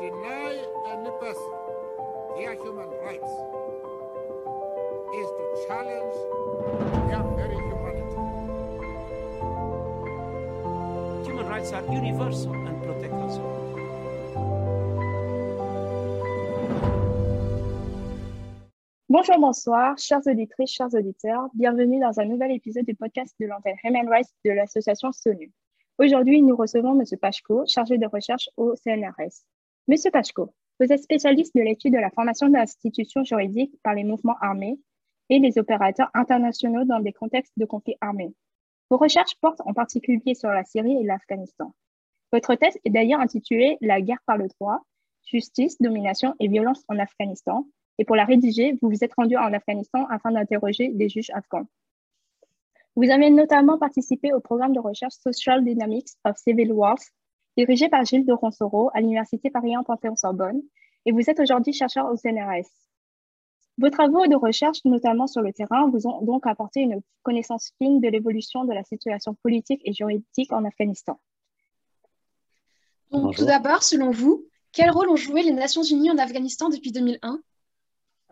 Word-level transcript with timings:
deny 0.00 0.56
any 0.88 1.10
person 1.20 1.52
their 2.34 2.54
human 2.54 2.88
rights 3.04 3.32
is 5.12 5.28
to 5.36 5.44
challenge 5.68 6.16
their 7.10 7.24
very 7.36 7.58
humanity. 7.68 8.20
Human 11.28 11.46
rights 11.48 11.72
are 11.72 11.84
universal 11.92 12.54
and 12.54 12.82
protect 12.82 13.12
us 13.12 13.36
all. 13.36 13.60
Bonjour, 19.10 19.38
bonsoir, 19.38 19.98
chers 19.98 20.26
auditrices, 20.26 20.70
chers 20.70 20.94
auditeurs. 20.94 21.50
Bienvenue 21.52 22.00
dans 22.00 22.18
un 22.18 22.24
nouvel 22.24 22.52
épisode 22.52 22.86
du 22.86 22.94
podcast 22.94 23.34
de 23.38 23.44
l'antenne 23.44 23.76
Human 23.84 24.08
Rights 24.08 24.30
de 24.46 24.52
l'association 24.52 25.12
SONU. 25.12 25.52
Aujourd'hui, 25.98 26.40
nous 26.40 26.56
recevons 26.56 26.98
M. 26.98 27.04
Pachko, 27.20 27.64
chargé 27.66 27.98
de 27.98 28.06
recherche 28.06 28.48
au 28.56 28.74
CNRS. 28.76 29.44
M. 29.90 29.96
Pachko, 30.12 30.54
vous 30.78 30.92
êtes 30.92 31.02
spécialiste 31.02 31.52
de 31.56 31.62
l'étude 31.62 31.94
de 31.94 31.98
la 31.98 32.10
formation 32.10 32.48
d'institutions 32.48 33.24
juridiques 33.24 33.74
par 33.82 33.92
les 33.92 34.04
mouvements 34.04 34.36
armés 34.40 34.78
et 35.30 35.40
les 35.40 35.58
opérateurs 35.58 36.10
internationaux 36.14 36.84
dans 36.84 37.00
des 37.00 37.12
contextes 37.12 37.52
de 37.56 37.64
conflits 37.64 37.96
armés. 38.00 38.32
Vos 38.88 38.98
recherches 38.98 39.34
portent 39.40 39.62
en 39.64 39.74
particulier 39.74 40.36
sur 40.36 40.48
la 40.50 40.62
Syrie 40.62 40.96
et 40.96 41.02
l'Afghanistan. 41.02 41.74
Votre 42.32 42.54
thèse 42.54 42.78
est 42.84 42.90
d'ailleurs 42.90 43.18
intitulée 43.18 43.78
La 43.80 44.00
guerre 44.00 44.22
par 44.26 44.36
le 44.36 44.46
droit, 44.46 44.78
justice, 45.24 45.76
domination 45.80 46.36
et 46.38 46.46
violence 46.46 46.84
en 46.86 46.96
Afghanistan, 47.00 47.66
et 47.98 48.04
pour 48.04 48.14
la 48.14 48.24
rédiger, 48.24 48.78
vous 48.80 48.90
vous 48.90 49.02
êtes 49.02 49.14
rendu 49.14 49.36
en 49.36 49.52
Afghanistan 49.52 50.06
afin 50.08 50.30
d'interroger 50.30 50.90
des 50.90 51.08
juges 51.08 51.30
afghans. 51.30 51.66
Vous 52.94 53.10
avez 53.10 53.30
notamment 53.30 53.76
participé 53.76 54.32
au 54.32 54.38
programme 54.38 54.72
de 54.72 54.78
recherche 54.78 55.14
Social 55.14 55.64
Dynamics 55.64 56.10
of 56.24 56.36
Civil 56.36 56.72
Wars, 56.72 57.00
dirigé 57.56 57.88
par 57.88 58.04
Gilles 58.04 58.26
de 58.26 58.32
Ronsoro 58.32 58.90
à 58.94 59.00
l'Université 59.00 59.50
Paris-1 59.50 60.16
sorbonne 60.16 60.62
et 61.06 61.12
vous 61.12 61.28
êtes 61.28 61.40
aujourd'hui 61.40 61.72
chercheur 61.72 62.06
au 62.10 62.16
CNRS. 62.16 62.68
Vos 63.78 63.88
travaux 63.88 64.26
de 64.26 64.36
recherche, 64.36 64.84
notamment 64.84 65.26
sur 65.26 65.40
le 65.40 65.52
terrain, 65.52 65.88
vous 65.88 66.06
ont 66.06 66.22
donc 66.22 66.46
apporté 66.46 66.80
une 66.80 67.00
connaissance 67.22 67.72
fine 67.78 68.00
de 68.00 68.08
l'évolution 68.08 68.64
de 68.64 68.74
la 68.74 68.84
situation 68.84 69.34
politique 69.42 69.80
et 69.84 69.92
juridique 69.92 70.52
en 70.52 70.64
Afghanistan. 70.64 71.18
Donc, 73.10 73.36
tout 73.36 73.46
d'abord, 73.46 73.82
selon 73.82 74.10
vous, 74.10 74.44
quel 74.72 74.90
rôle 74.90 75.08
ont 75.08 75.16
joué 75.16 75.42
les 75.42 75.52
Nations 75.52 75.82
Unies 75.82 76.10
en 76.10 76.18
Afghanistan 76.18 76.68
depuis 76.68 76.92
2001 76.92 77.40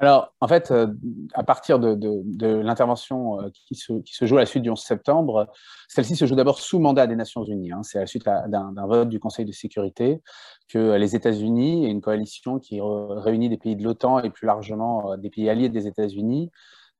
Alors, 0.00 0.32
en 0.40 0.46
fait, 0.46 0.70
euh, 0.70 0.86
à 1.34 1.42
partir 1.42 1.80
de, 1.80 2.62
l'intervention 2.62 3.40
euh, 3.40 3.48
qui, 3.52 3.74
se, 3.74 4.26
joue 4.26 4.36
à 4.36 4.40
la 4.40 4.46
suite 4.46 4.62
du 4.62 4.70
11 4.70 4.80
septembre, 4.80 5.48
celle-ci 5.88 6.14
se 6.14 6.24
joue 6.24 6.36
d'abord 6.36 6.60
sous 6.60 6.78
mandat 6.78 7.08
des 7.08 7.16
Nations 7.16 7.42
Unies. 7.42 7.72
hein. 7.72 7.82
C'est 7.82 7.98
à 7.98 8.02
la 8.02 8.06
suite 8.06 8.24
d'un 8.24 8.86
vote 8.86 9.08
du 9.08 9.18
Conseil 9.18 9.44
de 9.44 9.52
sécurité 9.52 10.22
que 10.68 10.94
les 10.96 11.16
États-Unis 11.16 11.86
et 11.86 11.88
une 11.88 12.00
coalition 12.00 12.60
qui 12.60 12.80
réunit 12.80 13.48
des 13.48 13.56
pays 13.58 13.74
de 13.74 13.82
l'OTAN 13.82 14.20
et 14.20 14.30
plus 14.30 14.46
largement 14.46 15.12
euh, 15.12 15.16
des 15.16 15.30
pays 15.30 15.48
alliés 15.50 15.68
des 15.68 15.88
États-Unis 15.88 16.50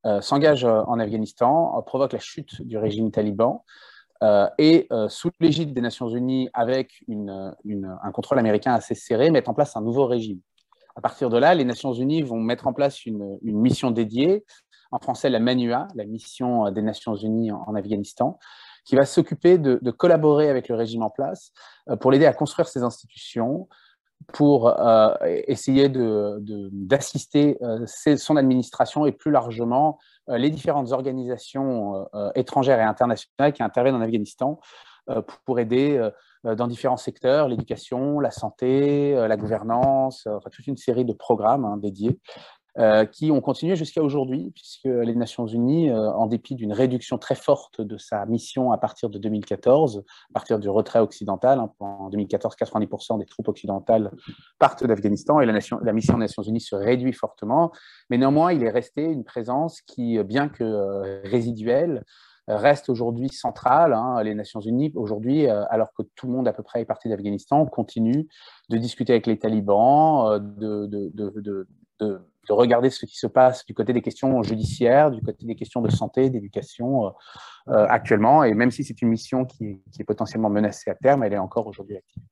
euh, 0.07 0.21
s'engage 0.21 0.65
euh, 0.65 0.83
en 0.87 0.99
Afghanistan, 1.01 1.77
euh, 1.77 1.83
provoque 1.83 2.13
la 2.13 2.19
chute 2.21 2.63
du 2.63 2.79
régime 2.79 3.11
taliban. 3.11 3.65
euh, 4.23 4.49
et 4.59 4.87
euh, 4.93 5.09
sous 5.09 5.31
l'égide 5.41 5.75
des 5.75 5.81
Nations 5.81 6.09
Unies, 6.09 6.49
avec 6.53 7.05
un 7.09 8.13
contrôle 8.13 8.39
américain 8.39 8.75
assez 8.75 8.95
serré, 8.95 9.31
mettent 9.31 9.49
en 9.49 9.55
place 9.55 9.77
un 9.77 9.81
nouveau 9.81 10.07
régime. 10.07 10.41
À 10.99 11.01
partir 11.01 11.31
de 11.31 11.39
là, 11.39 11.55
les 11.55 11.65
Nations 11.65 11.93
Unies 11.93 12.23
vont 12.23 12.41
mettre 12.41 12.67
en 12.67 12.73
place 12.73 13.07
une, 13.07 13.39
mission 13.45 13.93
dédiée, 13.93 14.45
en 14.91 14.99
français 14.99 15.31
la 15.31 15.39
MANUA, 15.39 15.87
la 15.95 16.05
mission 16.05 16.67
euh, 16.67 16.71
des 16.73 16.83
Nations 16.83 17.15
Unies 17.15 17.53
en, 17.53 17.73
Afghanistan, 17.77 18.37
qui 18.85 18.97
va 18.97 19.05
s'occuper 19.07 19.59
de, 19.59 19.79
de 19.81 19.91
collaborer 19.93 20.49
avec 20.51 20.69
le 20.69 20.75
régime 20.75 21.05
en 21.05 21.11
place 21.11 21.53
euh, 21.89 21.95
pour 21.95 22.11
l'aider 22.11 22.27
à 22.27 22.33
construire 22.33 22.67
ses 22.67 22.83
institutions, 22.83 23.69
pour 24.33 24.67
euh, 24.81 25.15
essayer 25.47 25.89
de- 25.89 26.39
de- 26.41 26.69
d'assister 26.73 27.57
ses- 27.87 28.17
son 28.17 28.35
administration 28.37 29.07
et 29.07 29.13
plus 29.13 29.31
largement 29.31 30.01
les 30.27 30.51
différentes 30.51 30.91
organisations 30.91 32.09
étrangères 32.35 32.81
et 32.81 32.83
internationales 32.83 33.53
qui 33.55 33.63
interviennent 33.63 33.95
en 33.95 34.01
Afghanistan 34.01 34.59
pour 35.45 35.59
aider 35.59 35.97
euh, 35.97 36.11
euh, 36.47 36.55
dans 36.55 36.67
différents 36.67 36.97
secteurs, 36.97 37.49
l'éducation, 37.49 38.21
la 38.21 38.31
santé, 38.31 39.15
euh, 39.17 39.29
la 39.29 39.37
gouvernance, 39.37 40.27
euh, 40.27 40.39
toute 40.53 40.67
une 40.67 40.77
série 40.77 41.05
de 41.05 41.13
programmes 41.13 41.65
hein, 41.65 41.77
dédiés 41.77 42.19
euh, 42.79 43.05
qui 43.07 43.33
ont 43.33 43.41
continué 43.41 43.75
jusqu'à 43.75 44.05
aujourd'hui, 44.05 44.53
puisque 44.55 44.85
les 44.85 45.17
Nations 45.17 45.49
Unies, 45.49 45.91
euh, 45.91 46.13
en 46.13 46.27
dépit 46.27 46.55
d'une 46.55 46.73
réduction 46.73 47.19
très 47.19 47.35
forte 47.35 47.81
de 47.81 47.97
sa 47.97 48.25
mission 48.27 48.71
à 48.71 48.79
partir 48.79 49.11
de 49.11 49.19
2014, 49.19 50.05
à 50.31 50.33
partir 50.33 50.61
du 50.61 50.69
retrait 50.69 51.01
occidental, 51.01 51.59
hein, 51.59 51.73
en 51.81 52.09
2014, 52.09 52.55
90% 52.55 53.19
des 53.19 53.27
troupes 53.27 53.49
occidentales 53.49 54.13
partent 54.61 54.85
d'Afghanistan 54.87 55.41
et 55.41 55.47
la, 55.47 55.53
mission 55.53 55.79
des 55.81 56.21
Nations 56.21 56.43
Unies 56.45 56.61
se 56.61 56.77
réduit 56.77 57.13
fortement, 57.13 57.73
mais 58.11 58.19
néanmoins, 58.19 58.53
il 58.53 58.63
est 58.63 58.71
resté 58.71 59.03
une 59.03 59.25
présence 59.25 59.81
qui, 59.81 60.23
bien 60.23 60.49
que 60.49 60.63
euh, 60.63 61.21
résiduelle, 61.25 62.05
reste 62.49 62.89
aujourd'hui 62.89 63.29
centrale. 63.29 63.93
hein. 63.93 64.23
Les 64.23 64.35
Nations 64.35 64.61
Unies, 64.61 64.93
aujourd'hui, 64.97 65.47
euh, 65.49 65.65
alors 65.71 65.93
que 65.93 66.03
tout 66.15 66.27
le 66.27 66.33
monde 66.33 66.49
à 66.49 66.53
peu 66.53 66.63
près 66.63 66.81
est 66.81 66.85
parti 66.87 67.09
d'Afghanistan, 67.09 67.67
continuent 67.67 68.25
de 68.71 68.77
discuter 68.79 69.13
avec 69.13 69.27
les 69.27 69.39
talibans, 69.39 70.27
euh, 70.33 70.39
de, 70.39 70.87
de, 70.87 71.11
de, 71.15 71.31
de, 71.41 71.69
de- 72.01 72.21
de 72.49 72.53
regarder 72.55 72.89
ce 72.89 73.05
qui 73.05 73.17
se 73.19 73.27
passe 73.27 73.67
du 73.67 73.75
côté 73.75 73.93
des 73.93 74.01
questions 74.01 74.43
judiciaires, 74.43 75.11
du 75.11 75.21
côté 75.21 75.45
des 75.45 75.55
questions 75.55 75.83
de 75.83 75.91
santé, 75.91 76.31
d'éducation 76.31 77.09
euh, 77.69 77.87
actuellement. 77.91 78.43
Et 78.43 78.55
même 78.55 78.71
si 78.71 78.85
c'est 78.85 79.03
une 79.03 79.09
mission 79.09 79.45
qui 79.45 79.83
est, 79.99 80.05
potentiellement 80.05 80.49
menacée 80.49 80.91
à 80.91 80.95
terme, 80.95 81.23
elle 81.25 81.35
est 81.35 81.39
encore 81.39 81.67
aujourd'hui 81.67 81.97
active. 81.99 82.23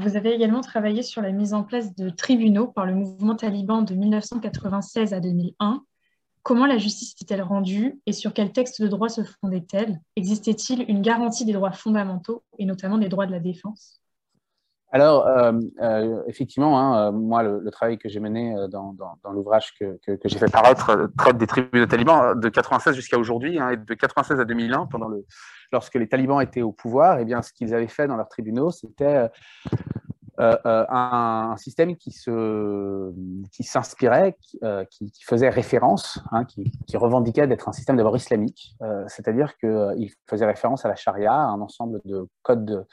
Vous 0.00 0.16
avez 0.16 0.32
également 0.34 0.60
travaillé 0.60 1.02
sur 1.02 1.22
la 1.22 1.30
mise 1.32 1.54
en 1.54 1.62
place 1.62 1.94
de 1.94 2.10
tribunaux 2.10 2.66
par 2.66 2.84
le 2.84 2.94
mouvement 2.94 3.34
taliban 3.36 3.80
de 3.82 3.94
1996 3.94 5.14
à 5.14 5.20
2001. 5.20 5.84
Comment 6.42 6.66
la 6.66 6.78
justice 6.78 7.14
était-elle 7.20 7.42
rendue 7.42 8.00
et 8.06 8.12
sur 8.12 8.32
quel 8.32 8.52
texte 8.52 8.80
de 8.80 8.88
droit 8.88 9.08
se 9.08 9.22
fondait-elle? 9.22 10.00
Existait-il 10.16 10.88
une 10.88 11.02
garantie 11.02 11.44
des 11.44 11.52
droits 11.52 11.72
fondamentaux 11.72 12.42
et 12.58 12.64
notamment 12.64 12.98
des 12.98 13.08
droits 13.08 13.26
de 13.26 13.32
la 13.32 13.40
défense? 13.40 14.00
Alors, 14.92 15.26
euh, 15.28 15.52
euh, 15.82 16.22
effectivement, 16.26 16.80
hein, 16.80 17.08
euh, 17.08 17.12
moi, 17.12 17.44
le, 17.44 17.70
travail 17.70 17.96
que 17.96 18.08
j'ai 18.08 18.18
mené 18.18 18.54
dans, 18.70 18.96
l'ouvrage 19.32 19.72
que, 19.78 19.98
j'ai 20.24 20.38
fait 20.38 20.50
paraître, 20.50 21.10
traite 21.16 21.36
des 21.36 21.46
tribunaux 21.46 21.86
talibans 21.86 22.38
de 22.38 22.48
96 22.48 22.96
jusqu'à 22.96 23.16
aujourd'hui, 23.16 23.60
hein, 23.60 23.70
et 23.70 23.76
de 23.76 23.94
96 23.94 24.40
à 24.40 24.44
2001, 24.44 24.86
pendant 24.86 25.08
lorsque 25.72 25.94
les 25.94 26.08
talibans 26.08 26.40
étaient 26.40 26.62
au 26.62 26.72
pouvoir, 26.72 27.20
eh 27.20 27.24
bien, 27.24 27.40
ce 27.40 27.52
qu'ils 27.52 27.72
avaient 27.72 27.86
fait 27.86 28.08
dans 28.08 28.16
leurs 28.16 28.28
tribunaux, 28.28 28.72
c'était 28.72 29.28
un, 30.40 31.50
un 31.52 31.56
système 31.56 31.96
qui 31.96 32.12
s'inspirait, 33.62 34.36
qui, 34.40 34.58
euh, 34.62 34.84
qui, 34.90 35.10
qui 35.10 35.24
faisait 35.24 35.48
référence, 35.48 36.18
hein, 36.32 36.44
qui, 36.44 36.72
revendiquait 36.96 37.46
d'être 37.46 37.68
un 37.68 37.72
système 37.72 37.96
d'abord 37.96 38.16
islamique, 38.16 38.74
euh, 38.82 39.04
c'est-à-dire 39.08 39.56
qu'il 39.58 40.10
faisait 40.28 40.46
référence 40.46 40.84
à 40.84 40.88
la 40.88 40.96
charia, 40.96 41.32
à 41.32 41.46
un 41.46 41.60
ensemble 41.60 42.00
de 42.04 42.28
codes 42.42 42.64
de, 42.64 42.86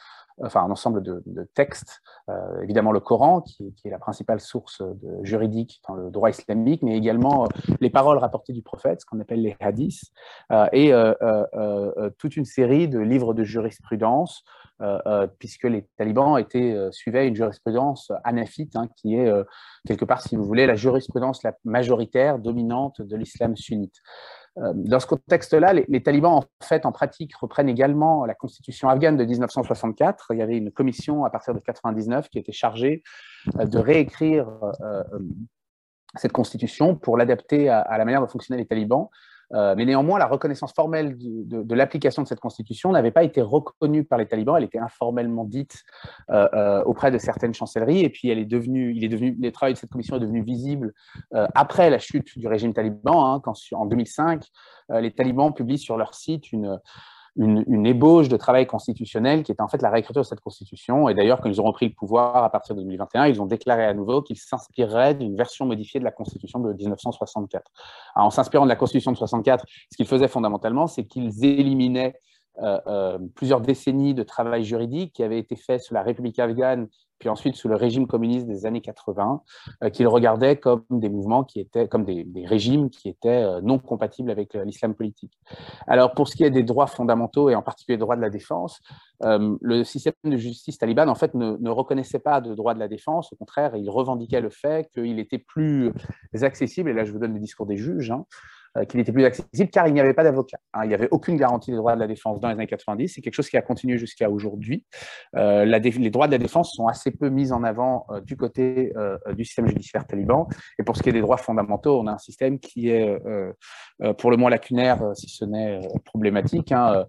enfin 0.43 0.63
un 0.63 0.71
ensemble 0.71 1.01
de, 1.01 1.49
textes, 1.55 2.01
euh, 2.29 2.61
évidemment 2.61 2.91
le 2.91 2.99
Coran, 2.99 3.41
qui, 3.41 3.73
est 3.85 3.89
la 3.89 3.99
principale 3.99 4.39
source 4.39 4.81
juridique 5.23 5.81
dans 5.87 5.95
le 5.95 6.11
droit 6.11 6.29
islamique, 6.29 6.83
mais 6.83 6.95
également 6.95 7.45
euh, 7.45 7.47
les 7.79 7.89
paroles 7.89 8.17
rapportées 8.17 8.53
du 8.53 8.61
prophète, 8.61 9.01
ce 9.01 9.05
qu'on 9.05 9.19
appelle 9.19 9.41
les 9.41 9.55
hadiths, 9.59 10.11
euh, 10.51 10.67
et 10.73 10.93
euh, 10.93 11.13
euh, 11.21 12.09
toute 12.17 12.37
une 12.37 12.45
série 12.45 12.87
de 12.87 12.99
livres 12.99 13.33
de 13.33 13.43
jurisprudence, 13.43 14.43
puisque 15.39 15.63
les 15.63 15.87
talibans 15.97 16.37
étaient, 16.37 16.75
suivaient 16.91 17.27
une 17.27 17.35
jurisprudence 17.35 18.11
hanafite, 18.23 18.75
hein, 18.75 18.87
qui 18.95 19.15
est 19.15 19.31
quelque 19.87 20.05
part, 20.05 20.21
si 20.21 20.35
vous 20.35 20.43
voulez, 20.43 20.65
la 20.65 20.75
jurisprudence 20.75 21.43
la 21.43 21.53
majoritaire, 21.65 22.39
dominante 22.39 23.01
de 23.01 23.15
l'islam 23.15 23.55
sunnite. 23.55 23.95
Dans 24.55 24.99
ce 24.99 25.05
contexte-là, 25.05 25.73
les, 25.73 26.03
talibans, 26.03 26.33
en 26.33 26.43
fait, 26.63 26.85
en 26.85 26.91
pratique, 26.91 27.35
reprennent 27.35 27.69
également 27.69 28.25
la 28.25 28.33
constitution 28.33 28.89
afghane 28.89 29.15
de 29.15 29.23
1964. 29.23 30.27
Il 30.31 30.39
y 30.39 30.41
avait 30.41 30.57
une 30.57 30.71
commission 30.71 31.25
à 31.25 31.29
partir 31.29 31.53
de 31.53 31.59
1999 31.59 32.29
qui 32.29 32.39
était 32.39 32.51
chargée 32.51 33.03
de 33.55 33.77
réécrire 33.77 34.49
euh, 34.81 35.03
cette 36.15 36.31
constitution 36.31 36.95
pour 36.95 37.17
l'adapter 37.17 37.69
à, 37.69 37.81
à, 37.81 37.97
la 37.97 38.05
manière 38.05 38.21
dont 38.21 38.27
fonctionnaient 38.27 38.61
les 38.61 38.67
talibans. 38.67 39.09
Euh, 39.53 39.75
mais 39.77 39.85
néanmoins, 39.85 40.19
la 40.19 40.27
reconnaissance 40.27 40.73
formelle 40.73 41.15
de, 41.17 41.75
l'application 41.75 42.21
de 42.21 42.27
cette 42.27 42.39
constitution 42.39 42.91
n'avait 42.91 43.11
pas 43.11 43.23
été 43.23 43.41
reconnue 43.41 44.03
par 44.03 44.19
les 44.19 44.27
talibans. 44.27 44.57
Elle 44.57 44.65
était 44.65 44.79
informellement 44.79 45.45
dite 45.45 45.83
euh, 46.29 46.47
euh, 46.53 46.83
auprès 46.83 47.11
de 47.11 47.17
certaines 47.17 47.53
chancelleries. 47.53 48.01
Et 48.01 48.09
puis, 48.09 48.29
elle 48.29 48.39
est 48.39 48.45
devenue, 48.45 48.93
il 48.95 49.03
est 49.03 49.09
devenu, 49.09 49.37
le 49.39 49.51
travail 49.51 49.73
de 49.73 49.77
cette 49.77 49.89
commission 49.89 50.17
est 50.17 50.21
devenu 50.21 50.43
visible 50.43 50.93
après 51.31 51.89
la 51.89 51.99
chute 51.99 52.37
du 52.37 52.47
régime 52.47 52.73
taliban, 52.73 53.25
hein, 53.25 53.39
quand 53.39 53.53
en 53.73 53.85
2005, 53.85 54.43
euh, 54.91 55.01
les 55.01 55.11
talibans 55.11 55.53
publient 55.53 55.77
sur 55.77 55.97
leur 55.97 56.13
site 56.13 56.51
une, 56.51 56.79
une, 57.37 57.85
ébauche 57.85 58.29
de 58.29 58.37
travail 58.37 58.65
constitutionnel 58.65 59.43
qui 59.43 59.51
était 59.51 59.61
en 59.61 59.67
fait 59.67 59.81
la 59.81 59.89
réécriture 59.89 60.21
de 60.23 60.27
cette 60.27 60.41
constitution. 60.41 61.07
Et 61.07 61.13
d'ailleurs, 61.13 61.39
quand 61.39 61.49
ils 61.49 61.59
auront 61.59 61.71
pris 61.71 61.87
le 61.87 61.93
pouvoir 61.93 62.43
à 62.43 62.49
partir 62.49 62.75
de 62.75 62.81
2021, 62.81 63.27
ils 63.27 63.41
ont 63.41 63.45
déclaré 63.45 63.85
à 63.85 63.93
nouveau 63.93 64.21
qu'ils 64.21 64.37
s'inspireraient 64.37 65.13
d'une 65.13 65.35
version 65.35 65.65
modifiée 65.65 65.99
de 65.99 66.05
la 66.05 66.11
constitution 66.11 66.59
de 66.59 66.73
1964. 66.73 67.71
Alors, 68.15 68.27
en 68.27 68.29
s'inspirant 68.31 68.65
de 68.65 68.69
la 68.69 68.75
constitution 68.75 69.11
de 69.11 69.17
64, 69.17 69.65
ce 69.91 69.97
qu'ils 69.97 70.07
faisaient 70.07 70.27
fondamentalement, 70.27 70.87
c'est 70.87 71.05
qu'ils 71.05 71.45
éliminaient 71.45 72.15
plusieurs 73.35 73.61
décennies 73.61 74.15
de 74.15 74.23
travail 74.23 74.63
juridique 74.63 75.13
qui 75.13 75.21
avait 75.21 75.37
été 75.37 75.55
fait 75.55 75.77
sur 75.77 75.93
la 75.93 76.01
République 76.01 76.39
afghane 76.39 76.87
puis 77.19 77.29
ensuite 77.29 77.55
sous 77.55 77.67
le 77.67 77.75
régime 77.75 78.07
communiste 78.07 78.47
des 78.47 78.65
années 78.65 78.81
80, 78.81 79.41
euh, 79.83 79.89
qu'il 79.89 80.07
regardait 80.07 80.57
comme 80.57 80.83
des 80.89 81.09
mouvements 81.09 81.43
qui 81.43 81.59
étaient, 81.59 81.87
comme 81.87 82.05
des, 82.05 82.25
régimes 82.45 82.89
qui 82.89 83.09
étaient 83.09 83.43
euh, 83.43 83.61
non 83.61 83.79
compatibles 83.79 84.31
avec 84.31 84.55
euh, 84.55 84.63
l'islam 84.63 84.93
politique. 84.93 85.37
Alors, 85.87 86.13
pour 86.13 86.27
ce 86.27 86.35
qui 86.35 86.43
est 86.43 86.51
des 86.51 86.63
droits 86.63 86.87
fondamentaux 86.87 87.49
et 87.49 87.55
en 87.55 87.61
particulier 87.61 87.95
les 87.95 88.01
droits 88.01 88.15
de 88.15 88.21
la 88.21 88.29
défense, 88.29 88.81
le 89.21 89.83
système 89.83 90.13
de 90.23 90.37
justice 90.37 90.77
taliban, 90.77 91.07
en 91.07 91.15
fait, 91.15 91.33
ne, 91.33 91.69
reconnaissait 91.69 92.19
pas 92.19 92.39
de 92.39 92.53
droits 92.53 92.73
de 92.73 92.79
la 92.79 92.87
défense. 92.87 93.33
Au 93.33 93.35
contraire, 93.35 93.75
il 93.75 93.89
revendiquait 93.89 94.41
le 94.41 94.49
fait 94.49 94.89
qu'il 94.93 95.19
était 95.19 95.39
plus 95.39 95.91
accessible, 96.41 96.89
et 96.89 96.93
là, 96.93 97.03
je 97.03 97.11
vous 97.11 97.19
donne 97.19 97.33
le 97.33 97.39
discours 97.39 97.65
des 97.65 97.77
juges, 97.77 98.11
hein, 98.11 98.25
euh, 98.25 98.56
qu'il 98.85 98.99
était 98.99 99.11
plus 99.11 99.25
accessible 99.25 99.69
car 99.71 99.87
il 99.87 99.93
n'y 99.93 99.99
avait 99.99 100.13
pas 100.13 100.23
d'avocat. 100.23 100.57
Hein. 100.73 100.81
il 100.83 100.89
n'y 100.89 100.93
avait 100.93 101.07
aucune 101.11 101.37
garantie 101.37 101.71
des 101.71 101.77
droits 101.77 101.95
de 101.95 101.99
la 101.99 102.07
défense 102.07 102.39
dans 102.39 102.49
les 102.49 102.53
années 102.53 102.67
90. 102.67 103.07
C'est 103.07 103.21
quelque 103.21 103.33
chose 103.33 103.49
qui 103.49 103.57
a 103.57 103.61
continué 103.61 103.97
jusqu'à 103.97 104.29
aujourd'hui. 104.29 104.85
Euh, 105.35 105.65
les 105.65 106.09
droits 106.09 106.27
de 106.27 106.31
la 106.31 106.37
défense 106.37 106.73
sont 106.73 106.87
assez 106.87 107.11
peu 107.11 107.29
mis 107.29 107.51
en 107.51 107.63
avant 107.63 108.05
euh, 108.09 108.21
du 108.21 108.35
côté 108.37 108.93
du 109.35 109.45
système 109.45 109.67
judiciaire 109.67 110.05
taliban. 110.05 110.47
Et 110.79 110.83
pour 110.83 110.97
ce 110.97 111.03
qui 111.03 111.09
est 111.09 111.13
des 111.13 111.21
droits 111.21 111.37
fondamentaux, 111.37 111.99
on 111.99 112.07
a 112.07 112.13
un 112.13 112.17
système 112.17 112.59
qui 112.59 112.89
est 112.89 113.17
pour 114.17 114.31
le 114.31 114.37
moins 114.37 114.49
lacunaire, 114.49 115.01
si 115.15 115.29
ce 115.29 115.45
n'est 115.45 115.79
problématique. 116.05 116.71
Hein, 116.71 117.05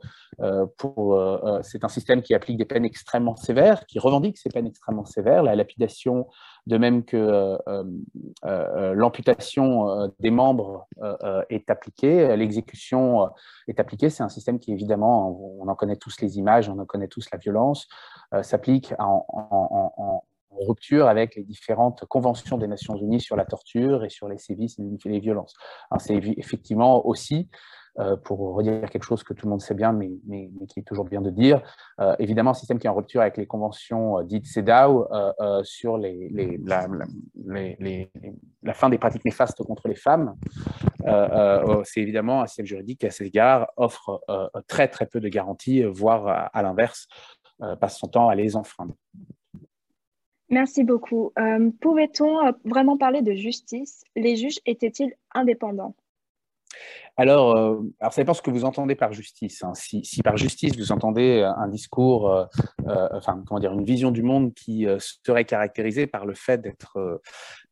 c'est 1.62 1.84
un 1.84 1.88
système 1.88 2.22
qui 2.22 2.34
applique 2.34 2.58
des 2.58 2.64
peines 2.64 2.84
extrêmement 2.84 3.36
sévères, 3.36 3.86
qui 3.86 3.98
revendique 3.98 4.38
ces 4.38 4.50
peines 4.50 4.66
extrêmement 4.66 5.04
sévères, 5.04 5.42
la 5.42 5.56
lapidation 5.56 6.26
de 6.66 6.76
même 6.76 7.04
que 7.04 7.16
euh, 7.16 7.56
euh, 7.68 7.84
euh, 8.44 8.94
l'amputation 8.94 10.12
des 10.20 10.30
membres 10.30 10.86
est 11.48 11.70
appliquée, 11.70 12.36
l'exécution 12.36 13.28
est 13.66 13.80
appliquée. 13.80 14.10
C'est 14.10 14.22
un 14.22 14.28
système 14.28 14.58
qui, 14.58 14.72
évidemment, 14.72 15.58
on, 15.60 15.68
en 15.68 15.74
connaît 15.74 15.96
tous 15.96 16.20
les 16.20 16.38
images, 16.38 16.68
on 16.68 16.78
en 16.78 16.86
connaît 16.86 17.08
tous 17.08 17.28
la 17.32 17.38
violence, 17.38 17.88
s'applique 18.42 18.94
en, 18.98 20.24
rupture 20.66 21.06
avec 21.06 21.36
les 21.36 21.44
différentes 21.44 22.04
conventions 22.06 22.58
des 22.58 22.66
Nations 22.66 22.96
Unies 22.96 23.20
sur 23.20 23.36
la 23.36 23.44
torture 23.44 24.04
et 24.04 24.08
sur 24.08 24.28
les 24.28 24.38
sévices 24.38 24.78
et 24.78 25.08
les 25.08 25.20
violences. 25.20 25.54
C'est 25.98 26.16
effectivement 26.36 27.06
aussi 27.06 27.48
pour 28.24 28.54
redire 28.54 28.88
quelque 28.90 29.02
chose 29.02 29.24
que 29.24 29.34
tout 29.34 29.46
le 29.46 29.50
monde 29.50 29.60
sait 29.60 29.74
bien, 29.74 29.92
mais, 29.92 30.10
qui 30.68 30.80
est 30.80 30.84
toujours 30.84 31.04
bien 31.04 31.20
de 31.20 31.30
dire. 31.30 31.62
Euh, 32.00 32.14
évidemment, 32.18 32.50
un 32.50 32.54
système 32.54 32.78
qui 32.78 32.86
est 32.86 32.90
en 32.90 32.94
rupture 32.94 33.20
avec 33.20 33.36
les 33.36 33.46
conventions 33.46 34.18
euh, 34.18 34.24
dites 34.24 34.46
CEDAW 34.46 35.08
sur 35.64 35.98
la, 35.98 36.12
fin 38.72 38.88
des 38.88 38.98
pratiques 38.98 39.24
néfastes 39.24 39.62
contre 39.64 39.88
les 39.88 39.96
femmes. 39.96 40.36
C'est 41.84 42.00
évidemment 42.00 42.42
un 42.42 42.46
système 42.46 42.66
juridique 42.66 43.00
qui, 43.00 43.06
à 43.06 43.10
cet 43.10 43.26
égard, 43.26 43.66
offre 43.76 44.22
très 44.68 44.88
très 44.88 45.06
peu 45.06 45.20
de 45.20 45.28
garanties, 45.28 45.82
voire 45.82 46.50
à, 46.52 46.62
l'inverse, 46.62 47.08
passe 47.80 47.98
son 47.98 48.06
temps 48.06 48.28
à 48.28 48.34
les 48.34 48.54
enfreindre. 48.54 48.94
Merci 50.50 50.84
beaucoup. 50.84 51.32
Pouvait-on 51.80 52.52
vraiment 52.64 52.96
parler 52.96 53.22
de 53.22 53.32
justice? 53.32 54.04
Les 54.14 54.36
juges 54.36 54.60
étaient-ils 54.66 55.12
indépendants? 55.34 55.94
Alors, 57.18 57.56
euh, 57.56 57.76
alors, 57.98 58.12
ça 58.12 58.22
dépend 58.22 58.32
ce 58.32 58.42
que 58.42 58.50
vous 58.50 58.64
entendez 58.64 58.94
par 58.94 59.12
justice. 59.12 59.64
Hein. 59.64 59.72
Si, 59.74 60.22
par 60.22 60.36
justice, 60.36 60.76
vous 60.76 60.92
entendez 60.92 61.42
un 61.42 61.66
discours, 61.66 62.30
euh, 62.30 62.44
euh, 62.86 63.08
enfin, 63.12 63.42
comment 63.44 63.58
dire, 63.58 63.72
une 63.72 63.84
vision 63.84 64.12
du 64.12 64.22
monde 64.22 64.54
qui 64.54 64.86
serait 65.26 65.44
caractérisée 65.44 66.06
par 66.06 66.26
le 66.26 66.34
fait 66.34 66.58
d'être 66.60 67.20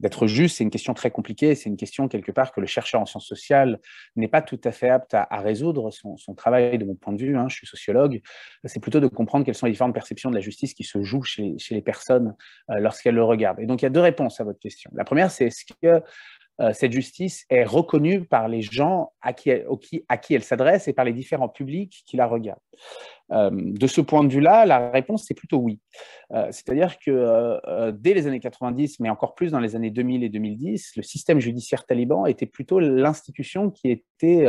d'être 0.01 0.27
juste, 0.27 0.57
c'est 0.57 0.65
une 0.65 0.71
question 0.71 0.95
très 0.95 1.13
compliquée. 1.13 1.55
C'est 1.55 1.71
une 1.71 1.77
question, 1.77 2.09
quelque 2.09 2.33
part, 2.33 2.51
que 2.51 2.61
le 2.61 2.67
chercheur 2.67 3.01
en 3.01 3.07
sciences 3.07 3.27
sociales 3.27 3.79
n'est 4.17 4.27
pas 4.27 4.43
tout 4.43 4.61
à 4.65 4.73
fait 4.73 4.91
apte 4.91 5.15
à, 5.15 5.29
résoudre. 5.39 5.91
Son, 5.93 6.35
travail, 6.35 6.77
de 6.77 6.85
mon 6.85 6.97
point 6.97 7.13
de 7.13 7.23
vue, 7.23 7.37
hein, 7.39 7.47
je 7.49 7.55
suis 7.55 7.69
sociologue, 7.69 8.21
c'est 8.65 8.81
plutôt 8.81 8.99
de 8.99 9.07
comprendre 9.07 9.45
quelles 9.45 9.55
sont 9.55 9.67
les 9.67 9.73
différentes 9.73 9.95
perceptions 9.95 10.29
de 10.31 10.35
la 10.35 10.41
justice 10.41 10.75
qui 10.75 10.83
se 10.83 11.03
jouent 11.05 11.23
chez, 11.23 11.57
chez 11.59 11.77
les 11.77 11.83
personnes 11.83 12.35
lorsqu'elles 12.69 13.15
le 13.15 13.25
regardent. 13.25 13.61
Et 13.61 13.67
donc, 13.67 13.83
il 13.83 13.85
y 13.85 13.87
a 13.87 13.91
deux 13.91 14.01
réponses 14.01 14.41
à 14.41 14.45
votre 14.45 14.59
question. 14.59 14.91
La 14.95 15.05
première, 15.05 15.31
c'est 15.31 15.47
est-ce 15.47 15.65
que 15.81 16.03
euh, 16.61 16.73
cette 16.73 16.93
justice 16.93 17.45
est 17.51 17.65
reconnue 17.65 18.25
par 18.25 18.49
les 18.49 18.63
gens 18.63 19.13
à 19.21 19.33
qui, 19.33 19.51
elle 19.51 20.43
s'adresse 20.43 20.89
et 20.89 20.93
par 20.93 21.05
les 21.05 21.13
différents 21.13 21.49
publics 21.49 22.03
qui 22.07 22.17
la 22.17 22.27
regardent. 22.27 22.59
Euh, 23.33 23.51
de 23.53 23.87
ce 23.87 24.01
point 24.01 24.25
de 24.25 24.33
vue-là, 24.33 24.65
la 24.67 24.91
réponse, 24.91 25.25
c'est 25.27 25.35
plutôt 25.35 25.59
oui. 25.59 25.81
Euh, 26.33 26.47
c'est-à-dire 26.51 26.99
que 26.99 27.91
dès 27.93 28.15
les 28.15 28.27
années 28.27 28.41
90, 28.41 29.01
mais 29.01 29.11
encore 29.11 29.35
plus 29.35 29.51
dans 29.51 29.61
les 29.61 29.77
années 29.77 29.91
2000 29.91 30.25
et 30.25 30.29
2010, 30.29 30.93
le 30.97 31.03
système 31.03 31.41
judiciaire 31.41 31.85
taliban 31.85 32.27
était 32.27 32.47
plutôt 32.47 32.81
l'institution 32.81 33.71
qui 33.71 33.91
était 33.91 34.47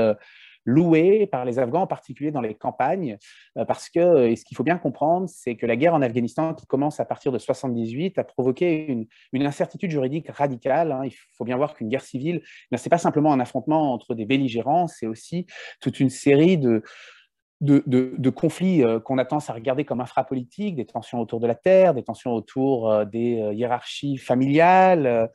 loué 0.67 1.25
par 1.27 1.45
les 1.45 1.57
Afghans, 1.57 1.83
en 1.83 1.87
particulier 1.87 2.29
dans 2.29 2.41
les 2.41 2.53
campagnes, 2.53 3.17
euh, 3.57 3.65
parce 3.65 3.89
que 3.89 4.35
ce 4.35 4.43
qu'il 4.43 4.55
faut 4.55 4.63
bien 4.63 4.77
comprendre, 4.77 5.27
c'est 5.27 5.55
que 5.55 5.65
la 5.65 5.77
guerre 5.77 5.95
en 5.95 6.01
Afghanistan, 6.01 6.53
qui 6.53 6.67
commence 6.67 6.99
à 6.99 7.05
partir 7.05 7.31
de 7.31 7.39
78, 7.39 8.19
a 8.19 8.23
provoqué 8.23 8.85
une, 9.33 9.47
incertitude 9.47 9.89
juridique 9.89 10.29
radicale. 10.29 10.91
Hein. 10.91 11.01
Il 11.05 11.13
faut 11.37 11.45
bien 11.45 11.55
voir 11.55 11.73
qu'une 11.73 11.87
guerre 11.87 12.03
civile, 12.03 12.41
ce 12.71 12.75
n'est 12.75 12.89
pas 12.89 12.97
simplement 12.97 13.31
un 13.31 13.39
affrontement 13.39 13.93
entre 13.93 14.13
des 14.13 14.25
belligérants, 14.25 14.87
c'est 14.87 15.07
aussi 15.07 15.47
toute 15.79 16.01
une 16.01 16.09
série 16.09 16.57
de, 16.57 18.29
conflits 18.29 18.83
euh, 18.83 18.99
qu'on 18.99 19.17
a 19.19 19.25
tendance 19.25 19.49
à 19.49 19.53
regarder 19.53 19.85
comme 19.85 20.01
infrapolitiques, 20.01 20.75
des 20.75 20.85
tensions 20.85 21.21
autour 21.21 21.39
de 21.39 21.47
la 21.47 21.55
terre, 21.55 21.93
des 21.93 22.03
tensions 22.03 22.33
autour 22.33 22.91
euh, 22.91 23.05
des 23.05 23.51
hiérarchies 23.53 24.17
familiales, 24.17 25.31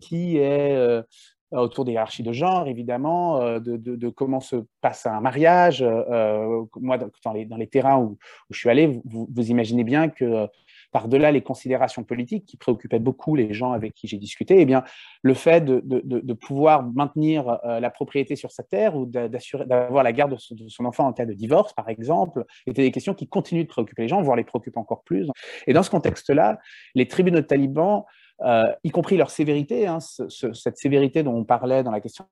qui 0.00 0.38
est 0.38 0.74
euh, 0.74 1.02
autour 1.52 1.84
des 1.84 1.92
hiérarchies 1.92 2.22
de 2.22 2.32
genre, 2.32 2.68
évidemment, 2.68 3.40
euh, 3.40 3.58
de, 3.60 4.08
comment 4.08 4.40
se 4.40 4.56
passe 4.80 5.06
un 5.06 5.20
mariage. 5.20 5.82
Euh, 5.82 6.64
moi, 6.76 6.98
dans 6.98 7.32
les, 7.32 7.44
dans 7.44 7.56
les, 7.56 7.66
terrains 7.66 7.98
où, 7.98 8.18
je 8.50 8.58
suis 8.58 8.70
allé, 8.70 9.00
vous, 9.04 9.50
imaginez 9.50 9.84
bien 9.84 10.08
que 10.08 10.46
par-delà 10.92 11.30
les 11.30 11.40
considérations 11.40 12.02
politiques 12.02 12.46
qui 12.46 12.56
préoccupaient 12.56 12.98
beaucoup 12.98 13.36
les 13.36 13.54
gens 13.54 13.72
avec 13.72 13.94
qui 13.94 14.08
j'ai 14.08 14.18
discuté, 14.18 14.60
eh 14.60 14.64
bien, 14.64 14.82
le 15.22 15.34
fait 15.34 15.64
de, 15.64 16.32
pouvoir 16.32 16.82
maintenir 16.82 17.58
la 17.64 17.90
propriété 17.90 18.34
sur 18.34 18.50
sa 18.50 18.62
terre 18.64 18.96
ou 18.96 19.06
d'avoir 19.06 20.02
la 20.02 20.12
garde 20.12 20.36
de 20.50 20.68
son, 20.68 20.84
enfant 20.84 21.06
en 21.06 21.12
cas 21.12 21.26
de 21.26 21.32
divorce, 21.32 21.72
par 21.74 21.88
exemple, 21.88 22.44
étaient 22.66 22.82
des 22.82 22.90
questions 22.90 23.14
qui 23.14 23.28
continuent 23.28 23.62
de 23.62 23.68
préoccuper 23.68 24.02
les 24.02 24.08
gens, 24.08 24.20
voire 24.20 24.36
les 24.36 24.44
préoccupent 24.44 24.78
encore 24.78 25.02
plus. 25.04 25.28
Et 25.66 25.72
dans 25.72 25.82
ce 25.82 25.90
contexte-là, 25.90 26.58
les 26.94 27.06
tribunaux 27.06 27.42
talibans 27.42 28.04
euh, 28.44 28.64
y 28.84 28.90
compris 28.90 29.16
leur 29.16 29.30
sévérité, 29.30 29.86
hein, 29.86 29.98
cette 30.00 30.78
sévérité 30.78 31.22
dont 31.22 31.34
on 31.34 31.44
parlait 31.44 31.82
dans 31.82 31.90
la 31.90 32.00
question 32.00 32.26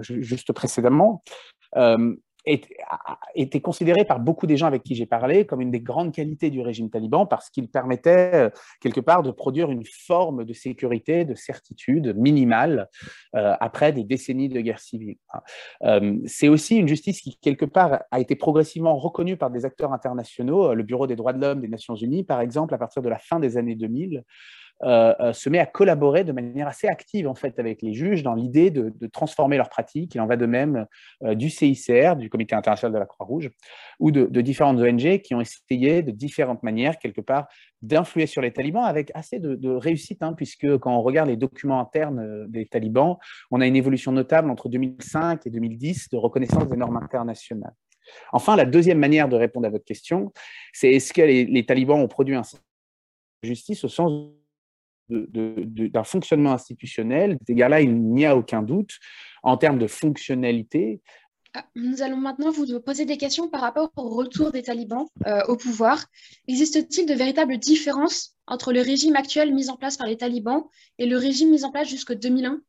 juste 0.00 0.52
précédemment, 0.52 1.22
euh, 1.76 2.14
était 3.34 3.60
considérée 3.60 4.04
par 4.04 4.20
beaucoup 4.20 4.46
des 4.46 4.56
gens 4.56 4.68
avec 4.68 4.84
qui 4.84 4.94
j'ai 4.94 5.04
parlé 5.04 5.46
comme 5.46 5.60
une 5.60 5.72
des 5.72 5.80
grandes 5.80 6.14
qualités 6.14 6.48
du 6.48 6.60
régime 6.60 6.90
taliban 6.90 7.26
parce 7.26 7.50
qu'il 7.50 7.68
permettait 7.68 8.30
euh, 8.34 8.50
quelque 8.80 9.00
part 9.00 9.24
de 9.24 9.32
produire 9.32 9.72
une 9.72 9.82
forme 9.84 10.44
de 10.44 10.52
sécurité, 10.52 11.24
de 11.24 11.34
certitude 11.34 12.14
minimale 12.16 12.88
après 13.32 13.92
des 13.92 14.04
décennies 14.04 14.48
de 14.48 14.60
guerre 14.60 14.78
civile. 14.78 15.16
C'est 16.26 16.48
aussi 16.48 16.76
une 16.76 16.86
justice 16.86 17.20
qui, 17.20 17.36
quelque 17.36 17.64
part, 17.64 18.04
a 18.12 18.20
été 18.20 18.36
progressivement 18.36 18.96
reconnue 18.96 19.36
par 19.36 19.50
des 19.50 19.64
acteurs 19.64 19.92
internationaux, 19.92 20.72
le 20.72 20.82
Bureau 20.84 21.08
des 21.08 21.16
droits 21.16 21.32
de 21.32 21.40
l'homme 21.40 21.60
des 21.60 21.68
Nations 21.68 21.96
Unies, 21.96 22.22
par 22.22 22.40
exemple, 22.40 22.74
à 22.74 22.78
partir 22.78 23.02
de 23.02 23.08
la 23.08 23.18
fin 23.18 23.40
des 23.40 23.56
années 23.56 23.74
2000. 23.74 24.22
Euh, 24.82 25.14
euh, 25.20 25.32
se 25.32 25.48
met 25.48 25.58
à 25.58 25.64
collaborer 25.64 26.22
de 26.22 26.32
manière 26.32 26.68
assez 26.68 26.86
active 26.86 27.26
en 27.28 27.34
fait 27.34 27.58
avec 27.58 27.80
les 27.80 27.94
juges 27.94 28.22
dans 28.22 28.34
l'idée 28.34 28.70
de, 28.70 28.92
transformer 29.06 29.56
leurs 29.56 29.70
pratiques. 29.70 30.14
Il 30.14 30.20
en 30.20 30.26
va 30.26 30.36
de 30.36 30.44
même 30.44 30.86
euh, 31.22 31.34
du 31.34 31.48
CICR, 31.48 32.16
du 32.16 32.28
Comité 32.28 32.54
international 32.54 32.92
de 32.92 32.98
la 32.98 33.06
Croix-Rouge, 33.06 33.50
ou 34.00 34.10
de, 34.10 34.40
différentes 34.42 34.78
ONG 34.78 35.22
qui 35.22 35.34
ont 35.34 35.40
essayé 35.40 36.02
de 36.02 36.10
différentes 36.10 36.62
manières 36.62 36.98
quelque 36.98 37.22
part 37.22 37.46
d'influer 37.80 38.26
sur 38.26 38.42
les 38.42 38.52
talibans 38.52 38.84
avec 38.84 39.10
assez 39.14 39.38
de, 39.38 39.70
réussite, 39.70 40.22
hein, 40.22 40.34
puisque 40.34 40.76
quand 40.78 40.94
on 40.94 41.02
regarde 41.02 41.28
les 41.28 41.36
documents 41.36 41.80
internes 41.80 42.46
des 42.48 42.66
talibans, 42.66 43.16
on 43.50 43.60
a 43.60 43.66
une 43.66 43.76
évolution 43.76 44.12
notable 44.12 44.50
entre 44.50 44.68
2005 44.68 45.46
et 45.46 45.50
2010 45.50 46.10
de 46.10 46.16
reconnaissance 46.16 46.68
des 46.68 46.76
normes 46.76 46.98
internationales. 46.98 47.74
Enfin, 48.32 48.56
la 48.56 48.64
deuxième 48.64 48.98
manière 48.98 49.28
de 49.28 49.36
répondre 49.36 49.66
à 49.66 49.70
votre 49.70 49.84
question, 49.84 50.32
c'est 50.72 50.90
est-ce 50.92 51.12
que 51.12 51.22
les, 51.22 51.66
talibans 51.66 52.00
ont 52.00 52.08
produit 52.08 52.34
un 52.34 52.42
justice 53.42 53.84
au 53.84 53.88
sens 53.88 54.30
d'un 55.08 56.04
fonctionnement 56.04 56.52
institutionnel. 56.52 57.38
À 57.60 57.68
là 57.68 57.80
il 57.80 58.00
n'y 58.00 58.26
a 58.26 58.36
aucun 58.36 58.62
doute. 58.62 58.92
En 59.42 59.56
termes 59.56 59.78
de 59.78 59.86
fonctionnalité, 59.86 61.00
ah, 61.58 61.64
nous 61.74 62.02
allons 62.02 62.18
maintenant 62.18 62.50
vous 62.50 62.80
poser 62.80 63.06
des 63.06 63.16
questions 63.16 63.48
par 63.48 63.62
rapport 63.62 63.90
au 63.96 64.10
retour 64.10 64.52
des 64.52 64.62
talibans 64.62 65.06
euh, 65.26 65.40
au 65.48 65.56
pouvoir. 65.56 66.04
Existe-t-il 66.48 67.06
de 67.06 67.14
véritables 67.14 67.56
différences 67.56 68.36
entre 68.46 68.74
le 68.74 68.82
régime 68.82 69.16
actuel 69.16 69.54
mis 69.54 69.70
en 69.70 69.76
place 69.76 69.96
par 69.96 70.06
les 70.06 70.18
talibans 70.18 70.64
et 70.98 71.06
le 71.06 71.16
régime 71.16 71.50
mis 71.50 71.64
en 71.64 71.70
place 71.70 71.88
jusqu'en 71.88 72.14
2001 72.14 72.60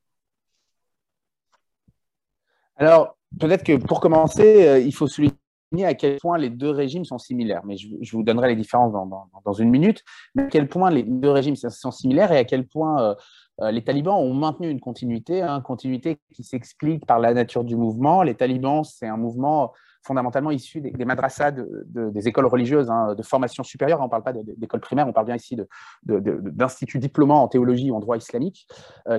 Alors, 2.77 3.17
peut-être 3.37 3.65
que 3.65 3.75
pour 3.75 3.99
commencer, 3.99 4.65
euh, 4.65 4.79
il 4.79 4.93
faut 4.93 5.07
souligner 5.07 5.35
à 5.83 5.93
quel 5.93 6.17
point 6.17 6.37
les 6.37 6.49
deux 6.49 6.69
régimes 6.69 7.05
sont 7.05 7.17
similaires. 7.17 7.61
Mais 7.65 7.77
je, 7.77 8.15
vous 8.15 8.23
donnerai 8.23 8.49
les 8.49 8.55
différences 8.55 8.93
dans, 8.93 9.53
une 9.53 9.69
minute. 9.69 10.03
Mais 10.35 10.43
à 10.43 10.47
quel 10.47 10.67
point 10.67 10.89
les 10.89 11.03
deux 11.03 11.29
régimes 11.29 11.55
sont 11.55 11.91
similaires 11.91 12.31
et 12.31 12.37
à 12.37 12.43
quel 12.43 12.67
point 12.67 13.01
euh, 13.01 13.15
euh, 13.61 13.71
les 13.71 13.83
talibans 13.83 14.15
ont 14.15 14.33
maintenu 14.33 14.69
une 14.69 14.79
continuité, 14.79 15.39
une 15.39 15.47
hein, 15.47 15.61
continuité 15.61 16.19
qui 16.33 16.43
s'explique 16.43 17.05
par 17.05 17.19
la 17.19 17.33
nature 17.33 17.63
du 17.63 17.75
mouvement. 17.75 18.23
Les 18.23 18.35
talibans, 18.35 18.83
c'est 18.83 19.07
un 19.07 19.17
mouvement 19.17 19.73
fondamentalement 20.03 20.51
issus 20.51 20.79
des, 20.79 21.03
madrassas 21.03 21.51
des 21.51 22.27
écoles 22.29 22.45
religieuses 22.45 22.89
hein, 22.89 23.13
de 23.13 23.23
formation 23.23 23.63
supérieure. 23.63 23.99
On 23.99 24.05
ne 24.05 24.09
parle 24.09 24.23
pas 24.23 24.31
d'école 24.31 24.79
primaire, 24.79 25.05
on 25.05 25.11
parle 25.11 25.25
bien 25.25 25.35
ici 25.35 25.57
d'instituts 26.03 26.99
diplômants 26.99 27.43
en 27.43 27.49
théologie 27.49 27.91
ou 27.91 27.95
en 27.95 27.99
droit 27.99 28.15
islamique, 28.15 28.69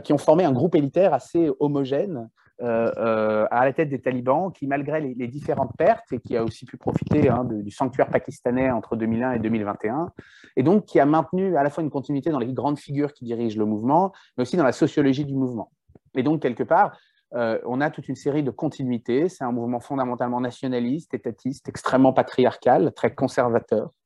qui 0.02 0.14
ont 0.14 0.18
formé 0.18 0.44
un 0.44 0.52
groupe 0.52 0.74
élitaire 0.76 1.12
assez 1.12 1.50
homogène 1.60 2.16
euh, 2.16 2.22
euh, 2.22 2.47
à 2.60 3.64
la 3.64 3.72
tête 3.72 3.88
des 3.88 4.00
talibans, 4.00 4.52
qui, 4.52 4.66
malgré 4.66 5.00
les, 5.00 5.28
différentes 5.28 5.76
pertes, 5.76 6.12
et 6.12 6.18
qui 6.18 6.36
a 6.36 6.44
aussi 6.44 6.64
pu 6.64 6.76
profiter 6.76 7.28
hein, 7.28 7.44
du 7.44 7.70
sanctuaire 7.70 8.08
pakistanais 8.08 8.70
entre 8.70 8.96
2001 8.96 9.32
et 9.32 9.38
2021, 9.38 10.12
et 10.56 10.62
donc 10.62 10.84
qui 10.86 11.00
a 11.00 11.06
maintenu 11.06 11.56
à 11.56 11.62
la 11.62 11.70
fois 11.70 11.82
une 11.82 11.90
continuité 11.90 12.30
dans 12.30 12.38
les 12.38 12.52
grandes 12.52 12.78
figures 12.78 13.12
qui 13.12 13.24
dirigent 13.24 13.58
le 13.58 13.66
mouvement, 13.66 14.12
mais 14.36 14.42
aussi 14.42 14.56
dans 14.56 14.64
la 14.64 14.72
sociologie 14.72 15.24
du 15.24 15.34
mouvement. 15.34 15.70
Et 16.14 16.22
donc, 16.22 16.42
quelque 16.42 16.62
part, 16.64 16.96
euh, 17.34 17.58
on 17.66 17.80
a 17.80 17.90
toute 17.90 18.08
une 18.08 18.16
série 18.16 18.42
de 18.42 18.50
continuités. 18.50 19.28
C'est 19.28 19.44
un 19.44 19.52
mouvement 19.52 19.80
fondamentalement 19.80 20.40
nationaliste, 20.40 21.14
étatiste, 21.14 21.68
extrêmement 21.68 22.12
patriarcal, 22.12 22.92
très 22.94 23.14
conservateur, 23.14 23.82
euh, 23.84 23.86
euh, 23.86 23.97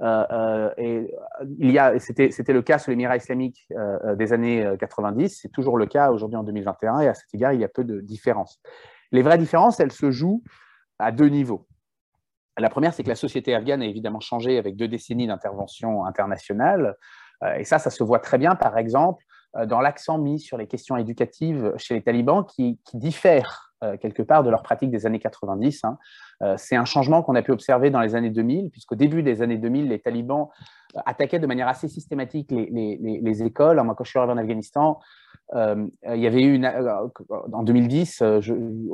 il 0.00 1.70
y 1.70 1.78
a, 1.78 1.98
c'était, 1.98 2.52
le 2.52 2.62
cas 2.62 2.78
sur 2.78 2.90
l'émirat 2.90 3.16
islamique 3.16 3.66
euh, 3.72 4.14
des 4.14 4.32
années 4.32 4.68
90, 4.78 5.40
c'est 5.42 5.48
toujours 5.48 5.78
le 5.78 5.86
cas 5.86 6.10
aujourd'hui 6.10 6.36
en 6.36 6.42
2021, 6.42 7.00
et 7.00 7.08
à 7.08 7.14
cet 7.14 7.32
égard, 7.34 7.52
il 7.52 7.60
y 7.60 7.64
a 7.64 7.68
peu 7.68 7.84
de 7.84 8.00
différences. 8.00 8.60
Les 9.12 9.22
vraies 9.22 9.38
différences, 9.38 9.80
elles 9.80 9.92
se 9.92 10.10
jouent 10.10 10.42
à 10.98 11.12
deux 11.12 11.28
niveaux. 11.28 11.66
La 12.58 12.70
première, 12.70 12.94
c'est 12.94 13.02
que 13.02 13.08
la 13.08 13.14
société 13.14 13.54
afghane 13.54 13.82
a 13.82 13.86
évidemment 13.86 14.20
changé 14.20 14.58
avec 14.58 14.76
deux 14.76 14.88
décennies 14.88 15.26
d'intervention 15.26 16.06
internationale. 16.06 16.96
Et 17.58 17.64
ça, 17.64 17.78
ça 17.78 17.90
se 17.90 18.02
voit 18.02 18.18
très 18.18 18.38
bien, 18.38 18.54
par 18.54 18.78
exemple, 18.78 19.22
dans 19.66 19.80
l'accent 19.80 20.16
mis 20.16 20.40
sur 20.40 20.56
les 20.56 20.66
questions 20.66 20.96
éducatives 20.96 21.74
chez 21.76 21.92
les 21.92 22.02
talibans 22.02 22.46
qui, 22.46 22.80
diffèrent 22.94 23.66
euh, 23.84 23.98
quelque 23.98 24.22
part 24.22 24.42
de 24.42 24.48
leur 24.48 24.62
pratique 24.62 24.90
des 24.90 25.04
années 25.04 25.18
90. 25.18 25.84
Hein. 25.84 25.98
Euh, 26.42 26.54
c'est 26.58 26.76
un 26.76 26.84
changement 26.84 27.22
qu'on 27.22 27.34
a 27.34 27.42
pu 27.42 27.52
observer 27.52 27.90
dans 27.90 28.00
les 28.00 28.14
années 28.14 28.30
2000, 28.30 28.70
puisqu'au 28.70 28.94
début 28.94 29.22
des 29.22 29.42
années 29.42 29.58
2000, 29.58 29.88
les 29.88 29.98
talibans 29.98 30.48
euh, 30.96 31.00
attaquaient 31.06 31.38
de 31.38 31.46
manière 31.46 31.68
assez 31.68 31.88
systématique 31.88 32.50
les, 32.50 33.42
écoles. 33.42 33.82
Moi, 33.82 33.94
quand 33.94 34.04
je 34.04 34.10
suis 34.10 34.18
arrivé 34.18 34.32
en 34.32 34.38
Afghanistan, 34.38 34.98
il 35.52 35.88
y 36.04 36.26
avait 36.26 36.42
eu 36.42 36.54
une, 36.54 36.66
en 37.52 37.62
2010, 37.62 38.22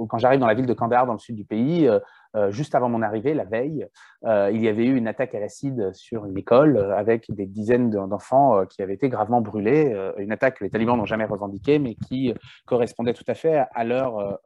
quand 0.09 0.19
j'arrive 0.19 0.41
dans 0.41 0.47
la 0.47 0.55
ville 0.55 0.67
de 0.67 0.75
Kandahar, 0.75 1.07
dans 1.07 1.15
le 1.15 1.19
sud 1.19 1.35
du 1.35 1.45
pays, 1.45 1.89
euh, 2.35 2.51
juste 2.51 2.75
avant 2.75 2.89
mon 2.89 3.03
arrivée, 3.03 3.35
la 3.35 3.45
veille, 3.45 3.87
euh, 4.25 4.51
il 4.53 4.63
y 4.63 4.69
avait 4.69 4.87
eu 4.87 4.97
une 4.97 5.07
attaque 5.07 5.35
à 5.35 5.41
l'acide 5.41 5.93
sur 5.93 6.25
une 6.25 6.39
école 6.39 6.79
euh, 6.79 6.97
avec 6.97 7.31
des 7.31 7.45
dizaines 7.45 7.91
d'enfants 7.91 8.65
qui 8.67 8.81
avaient 8.81 8.95
été 8.95 9.11
gravement 9.11 9.43
brûlés. 9.43 9.95
une 10.19 10.33
attaque 10.33 10.59
que 10.59 10.65
les 10.65 10.71
talibans 10.71 10.97
n'ont 10.97 11.05
jamais 11.05 11.25
revendiquée, 11.25 11.79
mais 11.79 11.95
qui 11.95 12.33
correspondait 12.67 13.13
tout 13.13 13.25
à 13.27 13.35
fait 13.35 13.65
à 13.75 13.85
leur, 13.85 14.39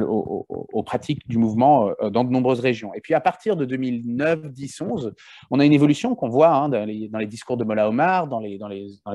aux, 0.00 0.82
pratiques 0.82 1.26
du 1.28 1.38
mouvement 1.38 1.90
dans 2.10 2.24
de 2.24 2.30
nombreuses 2.30 2.60
régions. 2.60 2.92
Et 2.94 3.00
puis 3.00 3.14
à 3.14 3.20
partir 3.20 3.56
de 3.56 3.64
2009, 3.64 4.50
10, 4.50 4.80
11, 4.80 5.14
on 5.50 5.60
a 5.60 5.64
une 5.64 5.72
évolution 5.72 6.14
qu'on 6.14 6.28
voit 6.28 6.54
hein, 6.54 6.68
dans, 6.68 6.84
les, 6.84 7.26
discours 7.26 7.56
de 7.56 7.64
Mollah 7.64 7.88
Omar, 7.88 8.26
dans 8.26 8.40
les, 8.40 8.58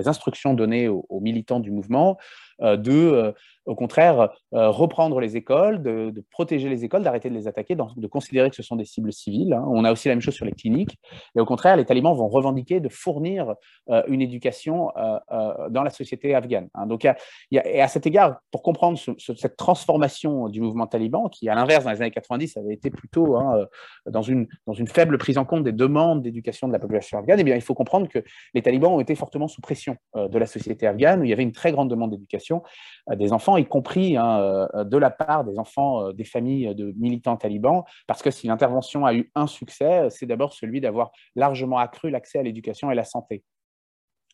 instructions 0.06 0.54
données 0.54 0.88
aux 0.88 1.20
militants 1.20 1.60
du 1.60 1.72
mouvement, 1.72 2.18
de 2.60 3.34
au 3.66 3.76
contraire, 3.76 4.30
euh, 4.54 4.70
reprendre 4.70 5.20
les 5.20 5.38
écoles, 5.38 5.82
de, 5.82 6.24
protéger 6.32 6.70
les 6.70 6.86
écoles, 6.86 7.04
d'arrêter 7.04 7.30
de 7.30 7.36
les 7.36 7.48
attaquer, 7.48 7.76
de 7.76 8.08
considérer 8.08 8.50
que 8.50 8.56
ce 8.56 8.64
sont 8.64 8.76
des 8.76 8.86
cibles 8.86 9.12
civiles. 9.12 9.54
Hein. 9.54 9.66
On 9.68 9.84
a 9.84 9.92
aussi 9.92 10.08
la 10.08 10.16
même 10.16 10.22
chose 10.22 10.36
sur 10.36 10.46
les 10.46 10.52
cliniques. 10.52 10.98
Et 11.36 11.40
au 11.40 11.46
contraire, 11.46 11.76
les 11.76 11.86
talibans 11.86 12.16
vont 12.16 12.28
revendiquer 12.28 12.80
de 12.80 12.90
fournir 12.90 13.56
euh, 13.90 14.04
une 14.08 14.22
éducation 14.22 14.92
euh, 14.98 15.70
dans 15.70 15.84
la 15.84 15.90
société 15.90 16.36
afghane. 16.36 16.70
Hein. 16.76 16.86
Donc, 16.86 17.08
et 17.52 17.82
à 17.82 17.88
cet 17.88 18.06
égard, 18.06 18.40
pour 18.52 18.62
comprendre 18.62 18.98
cette 18.98 19.58
transformation 19.58 20.48
du 20.50 20.62
mouvement 20.62 20.88
taliban, 20.88 21.30
qui 21.30 21.50
à 21.50 21.56
l'inverse, 21.56 21.86
dans 21.86 21.92
les 21.92 22.02
années 22.02 22.12
90, 22.12 22.58
avait 22.58 22.74
été 22.74 22.90
plutôt 22.90 23.36
hein, 23.38 23.66
dans, 24.06 24.22
une, 24.22 24.48
dans 24.68 24.74
une 24.74 24.88
faible 24.88 25.18
prise 25.18 25.38
en 25.38 25.46
compte 25.46 25.64
des 25.64 25.72
demandes 25.72 26.22
d'éducation 26.22 26.68
de 26.68 26.74
la 26.74 26.80
population 26.80 27.18
afghane, 27.18 27.40
eh 27.40 27.44
bien, 27.44 27.56
il 27.56 27.62
faut 27.62 27.74
comprendre 27.74 28.08
que 28.08 28.20
les 28.54 28.62
talibans 28.62 28.92
ont 28.92 29.00
été 29.00 29.16
fortement 29.16 29.48
sous 29.48 29.62
pression 29.62 29.98
de 30.16 30.38
la 30.38 30.46
société 30.46 30.88
afghane, 30.88 31.22
où 31.22 31.24
il 31.24 31.30
y 31.30 31.34
avait 31.34 31.44
une 31.44 31.52
très 31.52 31.72
grande 31.72 31.90
demande 31.90 32.12
d'éducation 32.12 32.45
des 33.14 33.34
enfants 33.34 33.58
y 33.58 33.66
compris 33.66 34.18
hein, 34.18 34.40
euh, 34.76 34.84
de 34.84 34.98
la 34.98 35.10
part 35.10 35.44
des 35.44 35.60
enfants 35.60 36.08
euh, 36.08 36.14
des 36.14 36.24
familles 36.24 36.74
de 36.76 36.94
militants 36.98 37.38
talibans, 37.38 37.84
parce 38.08 38.22
que 38.22 38.32
si 38.32 38.48
l'intervention 38.48 39.06
a 39.06 39.14
eu 39.14 39.32
un 39.36 39.48
succès, 39.48 40.10
c'est 40.10 40.26
d'abord 40.26 40.54
celui 40.54 40.82
d'avoir 40.82 41.12
largement 41.36 41.78
accru 41.78 42.10
l'accès 42.10 42.40
à 42.40 42.44
l'éducation 42.44 42.92
et 42.92 42.96
la 42.96 43.04
santé. 43.04 43.44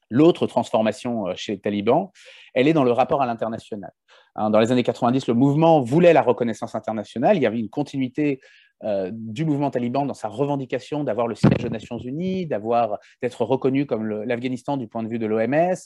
L'autre 0.10 0.48
transformation 0.48 1.28
euh, 1.28 1.34
chez 1.36 1.54
les 1.54 1.60
talibans, 1.60 2.10
elle 2.54 2.68
est 2.68 2.74
dans 2.74 2.84
le 2.84 2.92
rapport 2.92 3.22
à 3.22 3.26
l'international. 3.26 3.92
Hein, 4.36 4.50
dans 4.50 4.60
les 4.60 4.72
années 4.72 4.84
90, 4.84 5.28
le 5.28 5.34
mouvement 5.34 5.82
voulait 5.82 6.14
la 6.14 6.22
reconnaissance 6.22 6.76
internationale. 6.76 7.38
Il 7.38 7.44
y 7.44 7.46
avait 7.46 7.60
une 7.60 7.70
continuité 7.70 8.40
du 9.12 9.46
mouvement 9.46 9.70
taliban 9.70 10.08
dans 10.08 10.16
sa 10.16 10.28
revendication 10.28 11.04
d'avoir 11.04 11.28
le 11.28 11.36
siège 11.36 11.62
des 11.62 11.70
Nations 11.70 12.00
Unies, 12.00 12.48
d'avoir 12.48 12.98
d'être 13.22 13.46
reconnu 13.46 13.86
comme 13.86 14.08
l'Afghanistan 14.24 14.76
du 14.76 14.88
point 14.88 15.04
de 15.04 15.08
vue 15.08 15.20
de 15.20 15.28
l'OMS, 15.28 15.78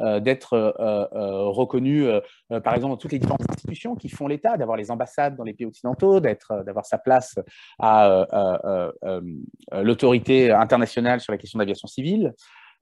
euh, 0.00 0.18
d'être 0.18 0.54
euh, 0.54 0.72
euh, 0.80 1.48
reconnu, 1.50 2.06
par 2.64 2.74
exemple, 2.74 2.92
dans 2.92 2.96
toutes 2.96 3.12
les 3.12 3.18
différentes 3.18 3.48
institutions 3.48 3.94
qui 3.94 4.08
font 4.08 4.26
l'État, 4.26 4.56
d'avoir 4.56 4.76
les 4.76 4.90
ambassades 4.90 5.36
dans 5.36 5.44
les 5.44 5.54
pays 5.54 5.66
occidentaux, 5.66 6.20
d'avoir 6.20 6.84
sa 6.84 6.98
place 6.98 7.38
à 7.78 8.26
l'autorité 9.72 10.50
internationale 10.50 11.20
sur 11.20 11.32
la 11.32 11.38
question 11.38 11.58
d'aviation 11.58 11.86
civile. 11.86 12.34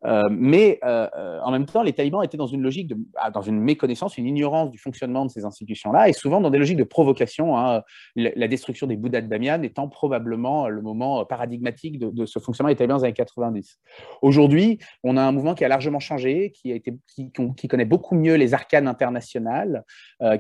Euh, 0.05 0.29
mais 0.31 0.79
euh, 0.85 1.09
euh, 1.17 1.41
en 1.43 1.51
même 1.51 1.67
temps, 1.67 1.83
les 1.83 1.93
talibans 1.93 2.23
étaient 2.23 2.37
dans 2.37 2.47
une 2.47 2.63
logique, 2.63 2.93
ah, 3.17 3.31
dans 3.31 3.43
une 3.43 3.61
méconnaissance, 3.61 4.19
une 4.19 4.27
ignorance 4.27 4.71
du 4.71 4.79
fonctionnement 4.79 5.25
de 5.25 5.31
ces 5.31 5.45
institutions-là, 5.45 6.09
et 6.09 6.13
souvent 6.13 6.41
dans 6.41 6.51
des 6.51 6.59
logiques 6.59 6.77
de 6.77 6.85
provocation. 6.85 7.57
Hein, 7.57 7.83
la, 8.17 8.49
destruction 8.49 8.87
des 8.87 8.97
Bouddhas 8.97 9.23
de 9.23 9.29
Bamiyan 9.29 9.63
étant 9.63 9.89
probablement 9.89 10.69
le 10.69 10.83
moment 10.83 11.25
paradigmatique 11.25 11.99
de, 11.99 12.27
ce 12.27 12.39
fonctionnement 12.39 12.69
des 12.69 12.77
talibans 12.77 12.99
des 12.99 13.05
années 13.05 13.15
90. 13.15 13.79
Aujourd'hui, 14.21 14.79
on 15.05 15.17
a 15.17 15.23
un 15.23 15.33
mouvement 15.33 15.55
qui 15.55 15.65
a 15.65 15.69
largement 15.69 16.01
changé, 16.01 16.51
qui, 16.51 16.73
a 16.73 16.75
été, 16.75 16.95
qui, 17.07 17.69
connaît 17.69 17.85
beaucoup 17.85 18.15
mieux 18.15 18.35
les 18.35 18.53
arcanes 18.53 18.89
internationales, 18.89 19.85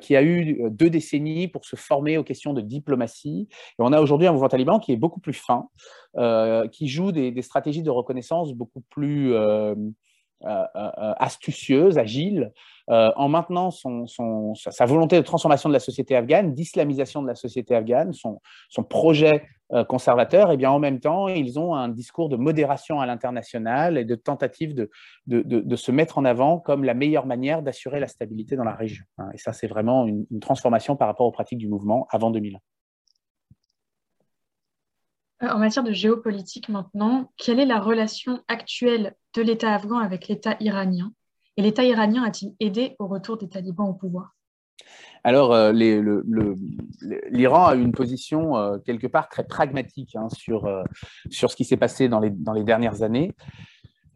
qui 0.01 0.15
a 0.15 0.23
eu 0.23 0.71
deux 0.71 0.91
décennies 0.91 1.49
pour 1.49 1.65
se 1.65 1.77
former 1.77 2.19
aux 2.19 2.25
questions 2.25 2.53
de 2.53 2.61
diplomatie. 2.61 3.49
Et 3.51 3.83
on 3.83 3.93
a 3.93 4.01
aujourd'hui 4.01 4.27
un 4.27 4.33
mouvement 4.33 4.49
taliban 4.49 4.79
qui 4.79 4.93
est 4.93 4.97
beaucoup 4.97 5.21
plus 5.21 5.33
fin, 5.33 5.69
qui 6.71 6.89
joue 6.89 7.13
des, 7.13 7.41
stratégies 7.43 7.83
de 7.83 7.91
reconnaissance 7.91 8.53
beaucoup 8.53 8.83
plus 8.91 9.35
astucieuse, 10.45 11.99
agile, 11.99 12.53
en 12.89 13.29
maintenant 13.29 13.71
son, 13.71 14.07
sa 14.55 14.85
volonté 14.87 15.17
de 15.17 15.23
transformation 15.23 15.69
de 15.69 15.75
la 15.75 15.81
société 15.81 16.17
afghane, 16.17 16.53
d'islamisation 16.53 17.23
de 17.23 17.29
la 17.29 17.37
société 17.37 17.77
afghane, 17.77 18.13
son, 18.13 18.41
son 18.69 18.83
projet 18.83 19.45
conservateur, 19.89 20.51
et 20.51 20.57
bien 20.57 20.71
en 20.71 20.81
même 20.81 20.99
temps, 21.01 21.29
ils 21.29 21.59
ont 21.59 21.75
un 21.75 21.89
discours 21.89 22.29
de 22.29 22.37
modération 22.37 23.01
à 23.01 23.07
l'international 23.07 23.97
et 23.97 24.05
de 24.05 24.15
tentative 24.17 24.75
de, 24.75 24.91
de, 25.27 25.77
se 25.77 25.93
mettre 25.93 26.19
en 26.19 26.25
avant 26.25 26.59
comme 26.59 26.85
la 26.85 26.95
meilleure 26.95 27.27
manière 27.27 27.63
d'assurer 27.63 28.01
la 28.01 28.09
stabilité 28.09 28.57
dans 28.57 28.65
la 28.65 28.75
région. 28.75 29.05
Hein. 29.19 29.31
Et 29.33 29.39
ça, 29.39 29.53
c'est 29.53 29.69
vraiment 29.69 30.07
une 30.07 30.41
transformation 30.41 30.97
par 30.97 31.09
rapport 31.09 31.27
aux 31.27 31.33
pratiques 31.33 31.59
du 31.59 31.69
mouvement 31.69 32.07
avant 32.11 32.31
2001. 32.31 32.59
En 35.43 35.59
matière 35.59 35.83
de 35.83 35.93
géopolitique 35.93 36.69
maintenant, 36.69 37.33
quelle 37.37 37.59
est 37.59 37.67
la 37.67 37.81
relation 37.81 38.41
actuelle 38.47 39.17
de 39.35 39.43
l'État 39.43 39.75
afghan 39.75 39.99
avec 39.99 40.29
l'État 40.29 40.57
iranien? 40.61 41.13
Et 41.57 41.63
l'État 41.63 41.83
iranien 41.85 42.23
a-t-il 42.23 42.55
aidé 42.61 42.95
au 43.01 43.09
retour 43.09 43.39
des 43.39 43.49
talibans 43.49 43.89
au 43.89 43.95
pouvoir? 43.95 44.37
Alors, 45.25 45.53
euh, 45.53 45.73
l'Iran 45.73 47.67
a 47.67 47.75
eu 47.75 47.83
une 47.83 47.93
position 47.93 48.57
euh, 48.57 48.79
quelque 48.79 49.09
part 49.09 49.29
très 49.29 49.45
pragmatique 49.45 50.15
hein, 50.15 50.29
sur, 50.29 50.67
euh, 50.67 50.85
sur 51.29 51.51
ce 51.51 51.57
qui 51.57 51.65
s'est 51.65 51.77
passé 51.77 52.09
dans 52.09 52.21
les, 52.21 52.31
dans 52.31 52.53
les 52.53 52.65
dernières 52.65 53.03
années. 53.03 53.33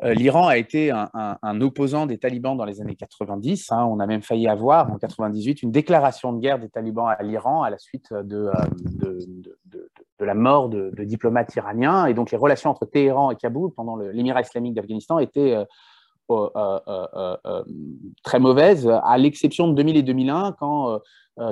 L'Iran 0.03 0.47
a 0.47 0.59
été 0.59 0.91
un, 0.91 1.61
opposant 1.63 2.05
des 2.05 2.19
talibans 2.19 2.55
dans 2.55 2.67
les 2.67 2.83
années 2.83 2.97
90. 2.97 3.73
Hein. 3.73 3.87
on 3.87 3.99
a 3.99 4.07
même 4.07 4.21
failli 4.21 4.47
avoir 4.47 4.93
en 4.93 4.99
98 4.99 5.63
une 5.63 5.71
déclaration 5.71 6.35
de 6.35 6.39
guerre 6.39 6.59
des 6.59 6.69
talibans 6.69 7.09
à 7.09 7.23
l'Iran 7.23 7.63
à 7.63 7.71
la 7.71 7.79
suite 7.79 8.13
de, 8.13 8.51
de 8.93 9.19
la 10.25 10.35
mort 10.35 10.69
de, 10.69 10.93
diplomates 11.05 11.55
iraniens. 11.57 12.07
Et 12.07 12.15
donc, 12.15 12.31
les 12.31 12.39
relations 12.39 12.71
entre 12.71 12.87
Téhéran 12.87 13.31
et 13.31 13.37
Kaboul 13.37 13.73
pendant 13.75 13.97
l'émirat 13.97 14.41
islamique 14.41 14.75
d'Afghanistan 14.75 15.19
étaient 15.19 15.55
euh, 15.55 15.65
euh, 16.31 17.37
euh, 17.47 17.65
très 18.25 18.41
mauvaises, 18.41 18.91
à 19.05 19.17
l'exception 19.17 19.69
de 19.69 19.75
2000 19.75 19.97
et 19.97 20.03
2001, 20.03 20.57
quand 20.59 21.01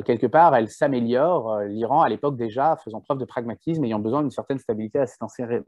quelque 0.05 0.27
part 0.27 0.57
elles 0.57 0.71
s'améliorent. 0.71 1.61
L'Iran, 1.61 2.03
à 2.03 2.09
l'époque 2.09 2.37
déjà, 2.37 2.77
faisant 2.83 3.01
preuve 3.01 3.19
de 3.19 3.25
pragmatisme, 3.25 3.85
ayant 3.85 3.99
besoin 3.99 4.23
d'une 4.23 4.31
certaine 4.31 4.59
stabilité 4.59 5.05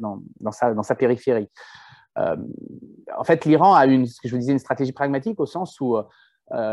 dans, 0.00 0.23
dans, 0.41 0.53
sa, 0.53 0.75
dans 0.75 0.83
sa 0.83 0.95
périphérie. 0.95 1.49
en 2.17 3.25
fait, 3.25 3.45
l'Iran 3.45 3.75
a 3.75 3.87
une, 3.87 4.07
ce 4.07 4.21
que 4.21 4.29
je 4.29 4.35
vous 4.35 4.41
disais, 4.41 4.53
une 4.53 4.59
stratégie 4.59 4.93
pragmatique 4.93 5.38
au 5.38 5.47
sens 5.47 5.79
où 5.81 5.99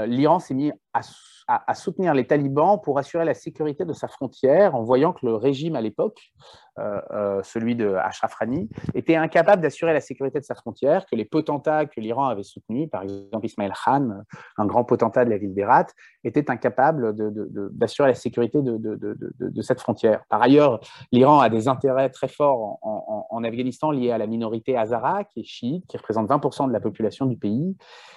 l'Iran 0.08 0.39
s'est 0.39 0.53
mis 0.53 0.72
à 0.93 1.75
soutenir 1.75 2.13
les 2.13 2.25
talibans 2.25 2.79
pour 2.81 3.00
assurer 3.00 3.25
la 3.25 3.33
sécurité 3.33 3.85
de 3.85 3.93
sa 3.93 4.07
frontière 4.07 4.75
en 4.75 4.83
voyant 4.83 5.13
que 5.13 5.25
le 5.25 5.35
régime 5.35 5.75
à 5.75 5.81
l'époque, 5.81 6.33
euh, 6.79 7.00
euh, 7.12 7.43
celui 7.43 7.75
de 7.75 7.93
Ashraf 7.93 8.33
Rani, 8.33 8.67
était 8.95 9.15
incapable 9.15 9.62
d'assurer 9.62 9.93
la 9.93 10.01
sécurité 10.01 10.39
de 10.39 10.43
sa 10.43 10.55
frontière, 10.55 11.05
que 11.05 11.15
les 11.15 11.25
potentats 11.25 11.85
que 11.85 12.00
l'Iran 12.00 12.25
avait 12.25 12.43
soutenus, 12.43 12.89
par 12.89 13.03
exemple 13.03 13.45
Ismail 13.45 13.71
Khan, 13.85 14.23
un 14.57 14.65
grand 14.65 14.83
potentat 14.83 15.23
de 15.23 15.29
la 15.29 15.38
ville 15.38 15.53
d'Herat, 15.53 15.88
étaient 16.23 16.50
incapables 16.50 17.13
d'assurer 17.73 18.07
la 18.07 18.15
sécurité 18.15 18.59
de, 18.63 19.62
cette 19.62 19.81
frontière. 19.81 20.23
Par 20.29 20.41
ailleurs, 20.41 20.79
l'Iran 21.12 21.39
a 21.41 21.50
des 21.50 21.67
intérêts 21.67 22.09
très 22.09 22.27
forts 22.27 22.79
en, 22.81 23.27
en, 23.29 23.43
Afghanistan 23.43 23.91
liés 23.91 24.12
à 24.12 24.17
la 24.17 24.25
minorité 24.25 24.75
hazara, 24.75 25.25
qui 25.25 25.41
est 25.41 25.45
chiite, 25.45 25.85
qui 25.88 25.97
représente 25.97 26.29
20% 26.29 26.67
de 26.67 26.73
la 26.73 26.79
population 26.79 27.25
du 27.25 27.38
pays, 27.38 27.75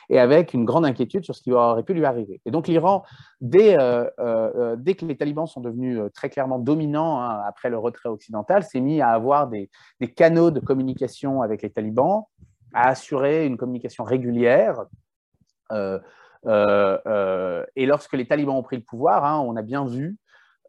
et 0.08 0.18
avec 0.18 0.54
une 0.54 0.64
grande 0.64 0.86
inquiétude 0.86 1.24
sur 1.24 1.34
ce 1.34 1.42
qui 1.42 1.52
aurait 1.52 1.82
pu 1.82 1.94
lui 1.94 2.04
arriver. 2.04 2.40
Et 2.46 2.50
donc 2.50 2.65
l'Iran 2.66 3.04
Dès, 3.42 3.78
euh, 3.78 4.08
euh, 4.18 4.76
dès, 4.78 4.94
que 4.94 5.04
les 5.04 5.16
talibans 5.16 5.46
sont 5.46 5.60
devenus 5.60 5.98
euh, 5.98 6.08
très 6.08 6.30
clairement 6.30 6.58
dominants 6.58 7.20
hein, 7.20 7.42
après 7.46 7.68
le 7.68 7.76
retrait 7.76 8.08
occidental, 8.08 8.62
s'est 8.62 8.80
mis 8.80 9.02
à 9.02 9.10
avoir 9.10 9.48
des, 9.48 9.68
canaux 10.16 10.50
de 10.50 10.58
communication 10.58 11.42
avec 11.42 11.60
les 11.60 11.68
talibans, 11.68 12.24
à 12.72 12.88
assurer 12.88 13.44
une 13.44 13.58
communication 13.58 14.04
régulière. 14.04 14.86
et 15.70 16.00
lorsque 17.86 18.14
les 18.14 18.26
talibans 18.26 18.56
ont 18.56 18.62
pris 18.62 18.76
le 18.76 18.82
pouvoir, 18.82 19.26
hein, 19.26 19.38
on 19.40 19.56
a 19.56 19.62
bien 19.62 19.84
vu 19.84 20.16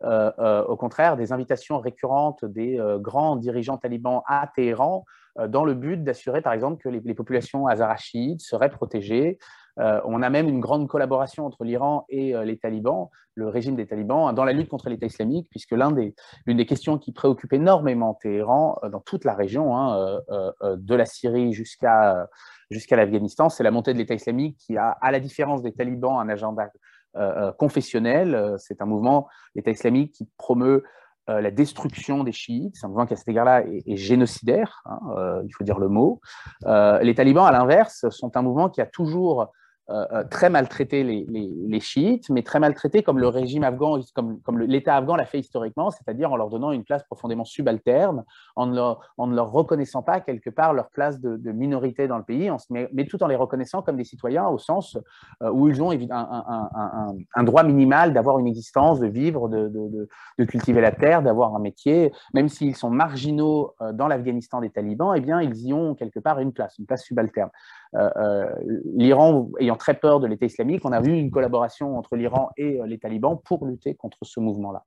au 0.03 0.75
contraire, 0.75 1.15
des 1.15 1.31
invitations 1.31 1.79
récurrentes 1.79 2.45
des 2.45 2.79
grands 2.99 3.35
dirigeants 3.37 3.77
talibans 3.77 4.21
à 4.27 4.45
Téhéran 4.53 5.05
dans 5.48 5.65
le 5.65 5.74
but 5.74 6.03
d'assurer, 6.03 6.41
par 6.41 6.53
exemple, 6.53 6.82
que 6.82 6.89
les, 6.89 7.13
populations 7.13 7.67
azarachides 7.67 8.41
seraient 8.41 8.70
protégées, 8.70 9.38
euh, 9.79 10.01
on 10.06 10.22
a 10.22 10.29
même 10.29 10.48
une 10.48 10.60
grande 10.60 10.88
collaboration 10.88 11.46
entre 11.46 11.63
l'Iran 11.63 12.06
et 12.10 12.36
euh, 12.36 12.44
les 12.44 12.58
talibans, 12.58 13.10
le 13.36 13.48
régime 13.48 13.75
des 13.75 13.86
talibans, 13.86 14.34
dans 14.34 14.44
la 14.44 14.53
lutte 14.53 14.70
contre 14.70 14.89
l'État 14.89 15.06
islamique, 15.06 15.48
puisque 15.51 15.72
l'une 15.72 16.13
des, 16.48 16.65
questions 16.65 16.98
qui 16.98 17.12
préoccupe 17.12 17.53
énormément 17.53 18.15
Téhéran 18.15 18.79
euh, 18.84 18.89
dans 18.89 19.01
toute 19.01 19.24
la 19.24 19.36
région, 19.36 19.77
hein, 19.77 20.20
de 20.75 20.96
la 20.96 21.06
Syrie 21.06 21.53
jusqu'à 21.53 22.27
l'Afghanistan, 22.72 23.50
c'est 23.50 23.63
la 23.63 23.72
montée 23.72 23.94
de 23.94 24.00
l'État 24.00 24.15
islamique 24.15 24.58
qui 24.58 24.77
a, 24.77 24.89
à 25.01 25.12
la 25.12 25.20
différence 25.20 25.62
des 25.62 25.74
talibans, 25.74 26.20
un 26.20 26.29
agenda 26.29 26.70
confessionnel. 27.58 28.56
C'est 28.58 28.82
un 28.82 28.86
mouvement, 28.86 29.27
l'État 29.56 29.72
islamique, 29.72 30.13
qui 30.13 30.27
promeut 30.38 30.84
la 31.27 31.51
destruction 31.51 32.24
des 32.24 32.31
chiites. 32.31 32.75
C'est 32.75 32.86
un 32.86 32.89
mouvement 32.89 33.05
qui, 33.05 33.13
à 33.13 33.17
cet 33.17 33.27
égard-là, 33.27 33.63
est, 33.65 33.96
génocidaire, 33.96 34.81
hein, 34.86 35.41
il 35.46 35.51
faut 35.53 35.63
dire 35.63 35.79
le 35.79 35.89
mot. 35.89 36.22
les 36.65 37.15
talibans, 37.15 37.46
à 37.46 37.51
l'inverse, 37.51 38.07
sont 38.10 38.36
un 38.38 38.41
mouvement 38.41 38.69
qui 38.69 38.81
a 38.81 38.86
toujours 38.86 39.51
euh, 39.89 40.06
euh, 40.12 40.24
très 40.29 40.50
maltraité 40.50 41.01
les, 41.01 41.79
chiites, 41.79 42.29
mais 42.29 42.44
très 42.44 42.60
maltraité 42.60 43.03
comme 43.03 43.20
le 43.20 43.29
régime 43.29 43.63
afghan, 43.63 44.00
comme, 44.13 44.60
l'État 44.60 44.98
afghan 44.98 45.15
l'a 45.15 45.24
fait 45.24 45.39
historiquement, 45.39 45.91
c'est-à-dire 45.91 46.29
en 46.29 46.36
leur 46.36 46.50
donnant 46.50 46.74
une 46.74 46.84
place 46.84 47.03
profondément 47.03 47.46
subalterne, 47.46 48.25
en 48.58 48.65
ne 48.65 48.75
leur, 48.75 49.51
reconnaissant 49.51 50.01
pas 50.01 50.20
quelque 50.20 50.50
part 50.50 50.74
leur 50.74 50.89
place 50.89 51.22
de, 51.22 51.51
minorité 51.53 52.10
dans 52.10 52.17
le 52.17 52.24
pays, 52.24 52.51
mais, 52.70 53.06
tout 53.06 53.24
en 53.24 53.27
les 53.27 53.38
reconnaissant 53.38 53.82
comme 53.82 53.96
des 53.96 54.03
citoyens 54.03 54.48
au 54.48 54.58
sens 54.58 54.98
euh, 55.41 55.51
où 55.51 55.70
ils 55.70 55.82
ont 55.82 55.91
un, 55.91 57.44
droit 57.44 57.63
minimal 57.63 58.12
d'avoir 58.12 58.39
une 58.39 58.48
existence, 58.48 59.00
de 59.00 59.08
vivre, 59.08 59.48
de 59.48 60.44
cultiver 60.46 60.82
la 60.82 60.91
terre, 60.91 61.22
d'avoir 61.22 61.56
un 61.56 61.60
métier, 61.60 62.12
même 62.34 62.50
s'ils 62.50 62.75
sont 62.75 62.89
marginaux 62.89 63.74
dans 63.94 64.10
l'Afghanistan 64.10 64.60
des 64.60 64.70
talibans, 64.70 65.13
eh 65.15 65.22
bien 65.22 65.41
ils 65.41 65.58
y 65.67 65.74
ont 65.74 65.96
quelque 65.96 66.20
part 66.20 66.39
une 66.39 66.51
place, 66.51 66.77
une 66.77 66.86
place 66.86 67.06
subalterne. 67.06 67.51
L'Iran 67.94 69.50
ayant 69.60 69.75
très 69.75 69.94
peur 69.94 70.20
de 70.20 70.27
l'État 70.27 70.46
islamique. 70.46 70.86
On 70.86 70.91
a 70.91 71.01
vu 71.01 71.13
une 71.13 71.32
collaboration 71.32 71.98
entre 71.98 72.15
l'Iran 72.15 72.50
et 72.58 72.79
euh, 72.79 72.86
les 72.86 72.98
talibans 72.98 73.39
pour 73.44 73.65
lutter 73.65 73.96
contre 73.96 74.17
ce 74.24 74.39
mouvement-là. 74.39 74.86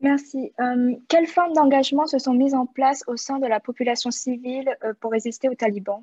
Merci. 0.00 0.52
Euh, 0.60 0.94
quelles 1.08 1.26
formes 1.26 1.52
d'engagement 1.52 2.06
se 2.06 2.18
sont 2.18 2.32
mises 2.32 2.54
en 2.54 2.66
place 2.66 3.04
au 3.06 3.16
sein 3.16 3.38
de 3.38 3.46
la 3.46 3.60
population 3.60 4.10
civile 4.10 4.76
euh, 4.82 4.94
pour 4.98 5.10
résister 5.10 5.48
aux 5.48 5.54
talibans? 5.54 6.02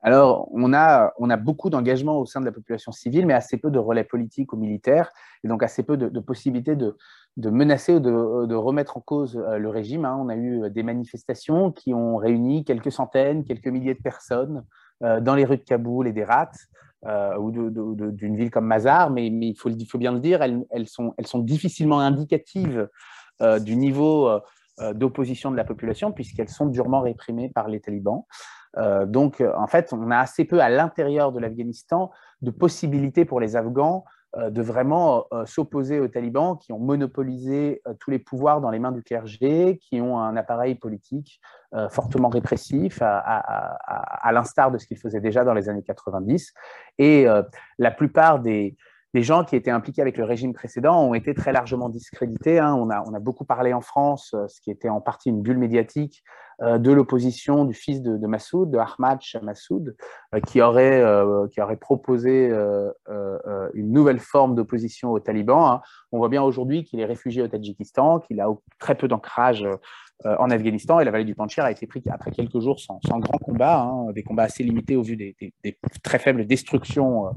Alors, 0.00 0.48
on 0.52 0.72
a, 0.74 1.12
on 1.18 1.28
a 1.28 1.36
beaucoup 1.36 1.70
d'engagement 1.70 2.18
au 2.18 2.26
sein 2.26 2.40
de 2.40 2.44
la 2.44 2.52
population 2.52 2.92
civile, 2.92 3.26
mais 3.26 3.34
assez 3.34 3.56
peu 3.56 3.70
de 3.70 3.80
relais 3.80 4.04
politiques 4.04 4.52
ou 4.52 4.56
militaires, 4.56 5.10
et 5.42 5.48
donc 5.48 5.64
assez 5.64 5.82
peu 5.82 5.96
de, 5.96 6.20
possibilités 6.20 6.76
de, 6.76 6.96
de, 7.38 7.50
menacer 7.50 7.94
ou 7.94 8.00
de, 8.00 8.54
remettre 8.54 8.98
en 8.98 9.00
cause 9.00 9.36
le 9.36 9.68
régime. 9.70 10.04
Hein. 10.04 10.18
On 10.20 10.28
a 10.28 10.36
eu 10.36 10.68
des 10.70 10.82
manifestations 10.82 11.72
qui 11.72 11.94
ont 11.94 12.16
réuni 12.16 12.64
quelques 12.64 12.92
centaines, 12.92 13.44
quelques 13.44 13.68
milliers 13.68 13.94
de 13.94 14.02
personnes 14.02 14.64
euh, 15.04 15.20
dans 15.20 15.36
les 15.36 15.44
rues 15.44 15.58
de 15.58 15.62
Kaboul 15.62 16.08
et 16.08 16.12
des 16.12 16.26
euh, 17.06 17.36
ou 17.38 17.52
d'une 17.52 18.36
ville 18.36 18.50
comme 18.50 18.66
Mazar, 18.66 19.10
mais, 19.10 19.28
il, 19.28 19.54
faut, 19.54 19.70
bien 19.98 20.10
le 20.10 20.18
dire, 20.18 20.42
elles, 20.42 20.88
sont, 20.88 21.14
difficilement 21.38 22.00
indicatives 22.00 22.88
euh, 23.40 23.60
du 23.60 23.76
niveau 23.76 24.28
d'opposition 24.94 25.50
de 25.50 25.56
la 25.56 25.64
population, 25.64 26.12
puisqu'elles 26.12 26.48
sont 26.48 26.66
durement 26.66 27.00
réprimées 27.00 27.48
par 27.48 27.68
les 27.68 27.80
talibans. 27.80 28.24
donc, 29.06 29.40
en 29.40 29.66
fait, 29.66 29.92
on 29.92 30.10
a 30.12 30.18
assez 30.18 30.44
peu 30.44 30.60
à 30.60 30.68
l'intérieur 30.68 31.32
de 31.32 31.40
l'Afghanistan 31.40 32.12
de 32.42 32.52
possibilités 32.52 33.24
pour 33.24 33.40
les 33.40 33.56
Afghans 33.56 34.04
euh, 34.04 34.17
de 34.36 34.62
vraiment 34.62 35.26
euh, 35.32 35.46
s'opposer 35.46 36.00
aux 36.00 36.08
talibans 36.08 36.58
qui 36.58 36.72
ont 36.72 36.78
monopolisé 36.78 37.80
euh, 37.86 37.94
tous 37.98 38.10
les 38.10 38.18
pouvoirs 38.18 38.60
dans 38.60 38.70
les 38.70 38.78
mains 38.78 38.92
du 38.92 39.02
clergé, 39.02 39.78
qui 39.82 40.00
ont 40.00 40.18
un 40.18 40.36
appareil 40.36 40.74
politique 40.74 41.40
fortement 41.90 42.30
répressif, 42.30 43.02
à, 43.02 44.30
l'instar 44.32 44.70
de 44.70 44.78
ce 44.78 44.86
qu'ils 44.86 44.96
faisaient 44.96 45.20
déjà 45.20 45.44
dans 45.44 45.52
les 45.52 45.68
années 45.68 45.82
90. 45.82 46.54
Et 46.96 47.26
la 47.78 47.90
plupart 47.90 48.38
des, 48.38 48.74
gens 49.12 49.44
qui 49.44 49.54
étaient 49.54 49.70
impliqués 49.70 50.00
avec 50.00 50.16
le 50.16 50.24
régime 50.24 50.54
précédent 50.54 50.98
ont 51.02 51.12
été 51.12 51.34
très 51.34 51.52
largement 51.52 51.90
discrédités. 51.90 52.58
Hein. 52.58 52.74
On, 52.74 52.88
a, 52.88 53.20
beaucoup 53.20 53.44
parlé 53.44 53.74
en 53.74 53.82
France, 53.82 54.34
ce 54.48 54.60
qui 54.62 54.70
était 54.70 54.88
en 54.88 55.02
partie 55.02 55.28
une 55.28 55.42
bulle 55.42 55.58
médiatique, 55.58 56.24
euh, 56.24 56.47
de 56.60 56.90
l'opposition 56.90 57.64
du 57.64 57.74
fils 57.74 58.02
de, 58.02 58.26
Massoud, 58.26 58.70
de 58.70 58.78
Ahmad 58.78 59.20
Shah 59.20 59.40
Massoud, 59.40 59.94
euh, 60.34 60.40
qui, 60.40 60.60
aurait, 60.60 61.00
euh, 61.00 61.46
qui 61.48 61.60
aurait 61.60 61.76
proposé 61.76 62.48
une 63.74 63.92
nouvelle 63.92 64.18
forme 64.18 64.54
d'opposition 64.54 65.12
aux 65.12 65.20
talibans. 65.20 65.74
Hein. 65.74 65.80
On 66.12 66.18
voit 66.18 66.28
bien 66.28 66.42
aujourd'hui 66.42 66.84
qu'il 66.84 67.00
est 67.00 67.04
réfugié 67.04 67.42
au 67.42 67.48
Tadjikistan, 67.48 68.20
qu'il 68.20 68.40
a 68.40 68.48
très 68.78 68.96
peu 68.96 69.08
d'ancrage 69.08 69.64
euh, 69.64 69.76
en 70.24 70.50
Afghanistan 70.50 70.98
et 70.98 71.04
la 71.04 71.12
vallée 71.12 71.24
du 71.24 71.34
Panchir 71.34 71.64
a 71.64 71.70
été 71.70 71.86
prise 71.86 72.02
après 72.10 72.32
quelques 72.32 72.58
jours 72.58 72.80
sans, 72.80 72.98
grand 73.18 73.38
combat, 73.38 73.82
hein, 73.82 74.10
des 74.12 74.22
combats 74.22 74.44
assez 74.44 74.64
limités 74.64 74.96
au 74.96 75.02
vu 75.02 75.16
des, 75.16 75.36
très 76.02 76.18
faibles 76.18 76.44
destructions 76.46 77.26
euh, 77.26 77.30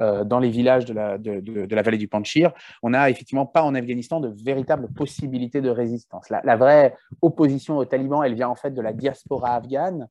euh, 0.00 0.24
dans 0.24 0.38
les 0.38 0.48
villages 0.48 0.86
de 0.86 0.94
la, 0.94 1.82
vallée 1.82 1.98
du 1.98 2.08
Panchir. 2.08 2.52
On 2.82 2.90
n'a 2.90 3.10
effectivement 3.10 3.46
pas 3.46 3.62
en 3.62 3.74
Afghanistan 3.74 4.20
de 4.20 4.28
véritable 4.44 4.88
possibilité 4.94 5.60
de 5.60 5.68
résistance. 5.68 6.30
La, 6.30 6.56
vraie 6.56 6.94
opposition 7.20 7.76
aux 7.76 7.84
talibans, 7.84 8.22
elle 8.24 8.34
vient 8.34 8.48
en 8.48 8.54
fait 8.54 8.70
de 8.70 8.80
la 8.80 8.92
diaspora 8.92 9.54
afghane. 9.56 10.08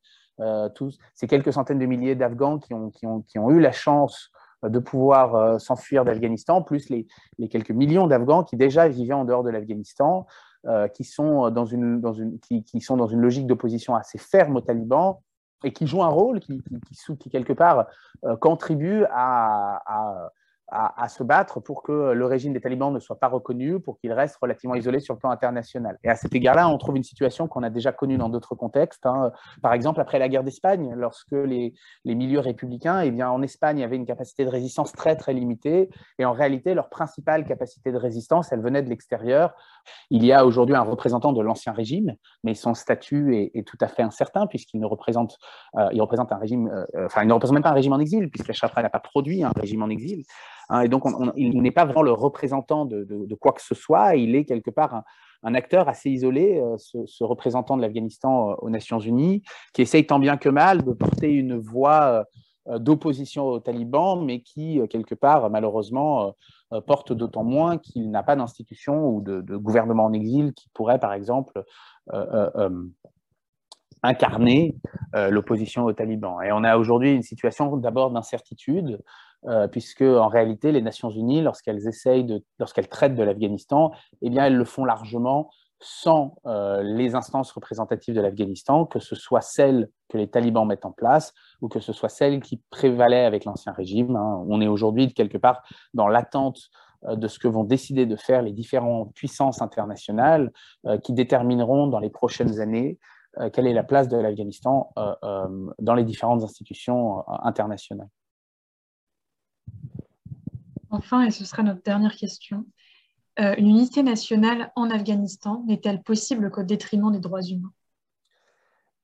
tous 0.75 0.97
ces 1.13 1.27
quelques 1.27 1.53
centaines 1.53 1.79
de 1.79 1.86
milliers 1.86 2.15
d'Afghans 2.15 2.60
qui 2.60 2.73
ont, 2.73 3.49
eu 3.49 3.60
la 3.60 3.71
chance 3.71 4.31
de 4.63 4.79
pouvoir 4.79 5.60
s'enfuir 5.60 6.03
d'Afghanistan, 6.03 6.62
plus 6.62 6.89
les, 6.89 7.07
quelques 7.49 7.71
millions 7.71 8.07
d'Afghans 8.07 8.43
qui 8.43 8.57
déjà 8.57 8.88
vivaient 8.88 9.13
en 9.13 9.25
dehors 9.25 9.43
de 9.43 9.49
l'Afghanistan, 9.49 10.27
euh, 10.67 10.88
qui, 10.88 11.04
sont 11.04 11.50
dans 11.50 11.65
une, 11.65 12.00
dans 12.02 12.13
une, 12.13 12.39
qui, 12.39 12.63
qui 12.63 12.82
sont 12.82 12.97
dans 12.97 13.08
une 13.08 13.19
logique 13.19 13.47
d'opposition 13.47 13.95
assez 13.95 14.17
ferme 14.17 14.56
aux 14.58 14.62
talibans 14.62 15.15
et 15.63 15.74
qui 15.74 15.88
jouent 15.88 16.04
un 16.04 16.10
rôle 16.10 16.39
qui, 16.39 16.62
qui, 16.88 17.17
qui 17.17 17.30
quelque 17.30 17.54
part, 17.54 17.88
euh, 18.26 18.36
contribue 18.36 19.04
à, 19.10 19.82
à 19.86 20.32
à, 20.71 21.10
se 21.10 21.21
battre 21.21 21.60
pour 21.60 21.84
que 21.84 22.13
le 22.13 22.26
régime 22.26 22.54
des 22.54 22.62
talibans 22.62 22.93
ne 22.93 23.00
soit 23.00 23.19
pas 23.19 23.28
reconnu, 23.28 23.82
pour 23.82 24.00
qu'il 24.00 24.13
reste 24.13 24.38
relativement 24.41 24.76
isolé 24.76 25.02
sur 25.02 25.13
le 25.13 25.19
plan 25.19 25.30
international. 25.30 25.97
Et 26.04 26.10
à 26.10 26.15
cet 26.15 26.34
égard-là, 26.34 26.69
on 26.69 26.78
trouve 26.78 26.95
une 26.95 27.04
situation 27.04 27.50
qu'on 27.50 27.62
a 27.62 27.69
déjà 27.69 27.91
connue 27.91 28.17
dans 28.17 28.30
d'autres 28.30 28.56
contextes. 28.56 29.06
Hein. 29.06 29.32
Par 29.62 29.74
exemple, 29.74 30.00
après 30.00 30.17
la 30.17 30.30
guerre 30.30 30.45
d'Espagne, 30.45 30.93
lorsque 30.95 31.34
les, 31.34 31.74
les, 32.06 32.15
milieux 32.15 32.39
républicains, 32.39 33.02
eh 33.02 33.12
bien, 33.12 33.30
en 33.30 33.41
Espagne, 33.41 33.84
avaient 33.84 33.97
une 33.97 34.06
capacité 34.06 34.45
de 34.45 34.50
résistance 34.50 34.93
très, 34.93 35.17
très 35.17 35.34
limitée. 35.34 35.89
Et 36.19 36.24
en 36.24 36.32
réalité, 36.32 36.74
leur 36.74 36.89
principale 36.89 37.43
capacité 37.43 37.91
de 37.91 37.97
résistance, 37.97 38.54
elle 38.54 38.62
venait 38.62 38.82
de 38.82 38.89
l'extérieur. 38.89 39.54
Il 40.09 40.25
y 40.25 40.31
a 40.31 40.45
aujourd'hui 40.45 40.75
un 40.75 40.81
représentant 40.81 41.33
de 41.33 41.41
l'ancien 41.41 41.73
régime, 41.73 42.15
mais 42.43 42.53
son 42.53 42.73
statut 42.73 43.51
est, 43.53 43.65
tout 43.65 43.77
à 43.81 43.87
fait 43.87 44.03
incertain, 44.03 44.47
puisqu'il 44.47 44.79
ne 44.79 44.85
représente, 44.85 45.37
euh, 45.77 45.89
il 45.93 46.01
représente 46.01 46.31
un 46.31 46.37
régime, 46.37 46.67
euh, 46.67 47.05
enfin, 47.05 47.23
il 47.23 47.27
ne 47.27 47.33
représente 47.33 47.53
même 47.53 47.63
pas 47.63 47.69
un 47.69 47.73
régime 47.73 47.93
en 47.93 47.99
exil, 47.99 48.29
puisque 48.29 48.51
Chafra 48.51 48.81
n'a 48.81 48.89
pas 48.89 48.99
produit 48.99 49.43
un 49.43 49.51
régime 49.55 49.83
en 49.83 49.89
exil. 49.89 50.23
Hein, 50.69 50.81
et 50.81 50.89
donc, 50.89 51.03
il 51.35 51.61
n'est 51.61 51.71
pas 51.71 51.85
vraiment 51.85 52.01
le 52.01 52.11
représentant 52.11 52.85
de, 52.85 53.35
quoi 53.39 53.53
que 53.53 53.61
ce 53.61 53.75
soit. 53.75 54.15
Il 54.15 54.35
est 54.35 54.45
quelque 54.45 54.69
part 54.69 55.03
un, 55.43 55.55
acteur 55.55 55.89
assez 55.89 56.09
isolé, 56.09 56.59
euh, 56.59 56.77
ce, 56.77 57.23
représentant 57.23 57.77
de 57.77 57.81
l'Afghanistan 57.81 58.55
aux 58.59 58.69
Nations 58.69 58.99
Unies, 58.99 59.43
qui 59.73 59.81
essaye 59.81 60.05
tant 60.05 60.19
bien 60.19 60.37
que 60.37 60.49
mal 60.49 60.83
de 60.83 60.91
porter 60.93 61.31
une 61.31 61.57
voix 61.57 62.25
d'opposition 62.67 63.47
aux 63.47 63.59
talibans, 63.59 64.23
mais 64.23 64.41
qui, 64.41 64.79
quelque 64.87 65.15
part, 65.15 65.49
malheureusement, 65.49 66.35
porte 66.79 67.13
d'autant 67.13 67.43
moins 67.43 67.77
qu'il 67.77 68.12
n'a 68.12 68.23
pas 68.23 68.36
d'institution 68.36 69.07
ou 69.07 69.21
de, 69.21 69.57
gouvernement 69.57 70.05
en 70.05 70.13
exil 70.13 70.53
qui 70.53 70.69
pourrait, 70.73 70.99
par 70.99 71.13
exemple, 71.13 71.63
incarner 74.03 74.75
l'opposition 75.13 75.86
aux 75.86 75.93
talibans. 75.93 76.41
Et 76.43 76.51
on 76.51 76.63
a 76.63 76.77
aujourd'hui 76.77 77.13
une 77.13 77.23
situation 77.23 77.75
d'abord 77.77 78.12
d'incertitude, 78.12 78.99
puisque 79.71 80.01
en 80.01 80.27
réalité, 80.27 80.71
les 80.71 80.81
Nations 80.81 81.10
Unies, 81.10 81.41
lorsqu'elles 81.41 81.88
essayent 81.88 82.43
lorsqu'elles 82.60 82.89
traitent 82.89 83.15
de 83.15 83.23
l'Afghanistan, 83.23 83.91
eh 84.21 84.29
bien, 84.29 84.45
elles 84.45 84.57
le 84.57 84.65
font 84.65 84.86
largement 84.86 85.49
sans 85.81 86.35
les 86.83 87.15
instances 87.15 87.51
représentatives 87.51 88.15
de 88.15 88.21
l'Afghanistan, 88.21 88.85
que 88.85 88.99
ce 88.99 89.15
soit 89.15 89.41
celles 89.41 89.89
que 90.09 90.17
les 90.17 90.29
talibans 90.29 90.67
mettent 90.67 90.85
en 90.85 90.91
place 90.91 91.33
ou 91.61 91.69
que 91.69 91.79
ce 91.79 91.93
soit 91.93 92.09
celles 92.09 92.41
qui 92.41 92.61
prévalaient 92.69 93.25
avec 93.25 93.45
l'ancien 93.45 93.71
régime. 93.71 94.15
Hein. 94.15 94.43
On 94.47 94.61
est 94.61 94.67
aujourd'hui 94.67 95.13
quelque 95.13 95.37
part 95.37 95.63
dans 95.93 96.07
l'attente 96.07 96.69
euh, 97.05 97.15
de 97.15 97.27
ce 97.27 97.39
que 97.39 97.47
vont 97.47 97.63
décider 97.63 98.05
de 98.05 98.15
faire 98.15 98.41
les 98.43 98.51
différentes 98.51 99.13
puissances 99.15 99.61
internationales 99.61 100.51
euh, 100.85 100.99
qui 100.99 101.13
détermineront 101.13 101.87
dans 101.87 101.99
les 101.99 102.11
prochaines 102.11 102.59
années 102.59 102.99
euh, 103.39 103.49
quelle 103.49 103.65
est 103.65 103.73
la 103.73 103.83
place 103.83 104.07
de 104.07 104.17
l'Afghanistan 104.17 104.91
dans 105.79 105.95
les 105.95 106.03
différentes 106.03 106.43
institutions 106.43 107.23
internationales. 107.43 108.09
Enfin, 110.89 111.23
et 111.23 111.31
ce 111.31 111.45
sera 111.45 111.63
notre 111.63 111.81
dernière 111.81 112.15
question, 112.15 112.65
une 113.37 113.67
unité 113.67 114.03
nationale 114.03 114.71
en 114.75 114.89
Afghanistan 114.89 115.63
n'est-elle 115.65 116.01
possible 116.03 116.51
qu'au 116.51 116.63
détriment 116.63 117.11
des 117.11 117.19
droits 117.19 117.41
humains? 117.41 117.71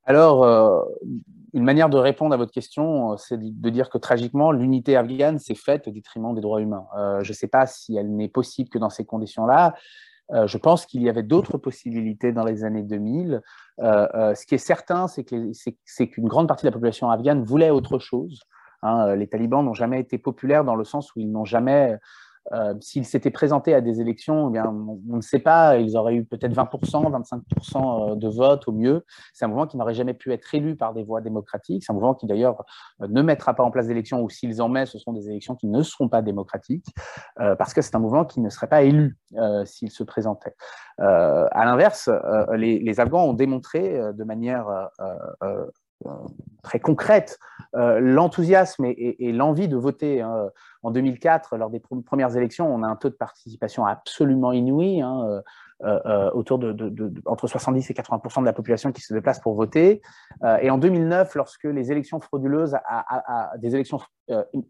Alors, 0.05 0.45
une 1.53 1.63
manière 1.63 1.89
de 1.89 1.97
répondre 1.97 2.33
à 2.33 2.37
votre 2.37 2.51
question, 2.51 3.13
euh, 3.13 3.17
c'est 3.17 3.39
de 3.39 3.69
dire 3.69 3.89
que 3.89 3.97
tragiquement, 3.97 4.51
l'unité 4.51 4.95
afghane 4.95 5.39
s'est 5.39 5.55
faite 5.55 5.87
au 5.87 5.91
détriment 5.91 6.33
des 6.33 6.41
droits 6.41 6.61
humains. 6.61 6.85
Euh, 6.97 7.23
je 7.23 7.31
ne 7.31 7.35
sais 7.35 7.47
pas 7.47 7.65
si 7.65 7.95
elle 7.95 8.15
n'est 8.15 8.27
possible 8.27 8.69
que 8.69 8.77
dans 8.77 8.89
ces 8.89 9.05
conditions-là. 9.05 9.73
Euh, 10.33 10.45
je 10.45 10.57
pense 10.57 10.85
qu'il 10.85 11.01
y 11.01 11.09
avait 11.09 11.23
d'autres 11.23 11.57
possibilités 11.57 12.33
dans 12.33 12.43
les 12.43 12.63
années 12.63 12.83
2000. 12.83 13.41
ce 13.79 14.45
qui 14.45 14.55
est 14.55 14.59
certain, 14.59 15.07
c'est 15.07 15.23
qu'une 15.23 16.27
grande 16.27 16.47
partie 16.47 16.63
de 16.63 16.67
la 16.67 16.73
population 16.73 17.09
afghane 17.09 17.43
voulait 17.43 17.69
autre 17.69 17.99
chose. 17.99 18.41
Hein. 18.83 19.15
les 19.15 19.27
talibans 19.27 19.65
n'ont 19.65 19.73
jamais 19.73 19.99
été 19.99 20.19
populaires 20.19 20.63
dans 20.63 20.75
le 20.75 20.83
sens 20.83 21.15
où 21.15 21.19
ils 21.19 21.31
n'ont 21.31 21.45
jamais 21.45 21.97
euh, 22.53 22.73
s'ils 22.79 23.05
s'étaient 23.05 23.31
présentés 23.31 23.73
à 23.73 23.81
des 23.81 23.99
élections, 24.01 24.53
eh 24.53 24.60
on, 24.60 24.99
ne 25.05 25.21
sait 25.21 25.39
pas, 25.39 25.77
ils 25.77 25.97
auraient 25.97 26.15
eu 26.15 26.25
peut-être 26.25 26.53
20%, 26.53 27.12
25% 27.12 28.12
euh, 28.12 28.15
de 28.15 28.27
vote 28.27 28.67
au 28.67 28.71
mieux. 28.71 29.05
C'est 29.33 29.45
un 29.45 29.47
mouvement 29.49 29.67
qui 29.67 29.77
n'aurait 29.77 29.93
jamais 29.93 30.13
pu 30.13 30.31
être 30.31 30.53
élu 30.55 30.75
par 30.75 30.93
des 30.93 31.03
voies 31.03 31.21
démocratiques. 31.21 31.83
C'est 31.83 31.91
un 31.91 31.95
mouvement 31.95 32.15
qui 32.15 32.25
d'ailleurs 32.25 32.63
euh, 33.01 33.07
ne 33.10 33.21
mettra 33.21 33.53
pas 33.53 33.63
en 33.63 33.71
place 33.71 33.88
d'élections 33.88 34.21
ou 34.21 34.29
s'ils 34.29 34.62
en 34.62 34.69
mettent, 34.69 34.88
ce 34.88 34.99
sont 34.99 35.13
des 35.13 35.29
élections 35.29 35.55
qui 35.55 35.67
ne 35.67 35.81
seront 35.81 36.10
pas 36.10 36.21
démocratiques 36.21 36.88
parce 37.57 37.73
que 37.73 37.81
c'est 37.81 37.95
un 37.95 37.99
mouvement 37.99 38.25
qui 38.25 38.39
ne 38.39 38.49
serait 38.49 38.67
pas 38.67 38.83
élu 38.83 39.17
s'il 39.65 39.91
se 39.91 40.03
présentait. 40.03 40.55
à 40.97 41.65
l'inverse, 41.65 42.10
les, 42.55 42.99
Afghans 42.99 43.23
ont 43.23 43.33
démontré 43.33 43.99
de 44.13 44.23
manière 44.23 44.89
très 46.63 46.79
concrète 46.79 47.39
l'enthousiasme 47.73 48.86
et, 48.86 49.31
l'envie 49.31 49.67
de 49.67 49.77
voter. 49.77 50.21
Hein, 50.21 50.49
en 50.88 50.91
2004, 50.91 51.57
lors 51.57 51.69
des 51.69 51.81
premières 52.05 52.36
élections, 52.38 52.73
on 52.73 52.81
a 52.81 52.88
un 52.88 52.95
taux 52.95 53.10
de 53.10 53.15
participation 53.15 53.86
absolument 53.86 54.53
inouï, 54.53 55.01
hein, 55.01 55.25
euh, 55.27 55.41
euh, 55.83 55.99
euh, 56.05 56.31
autour 56.31 56.60
de, 56.60 57.13
entre 57.25 57.47
70 57.47 57.89
et 57.89 57.93
80% 57.93 58.41
de 58.41 58.45
la 58.45 58.53
population 58.53 58.91
qui 58.91 59.01
se 59.01 59.13
déplace 59.13 59.39
pour 59.39 59.53
voter. 59.53 60.01
et 60.62 60.69
en 60.69 60.77
2009, 60.77 61.36
lorsque 61.36 61.65
les 61.65 61.91
élections 61.91 62.19
frauduleuses, 62.19 62.77
des 63.57 63.75
élections 63.75 63.99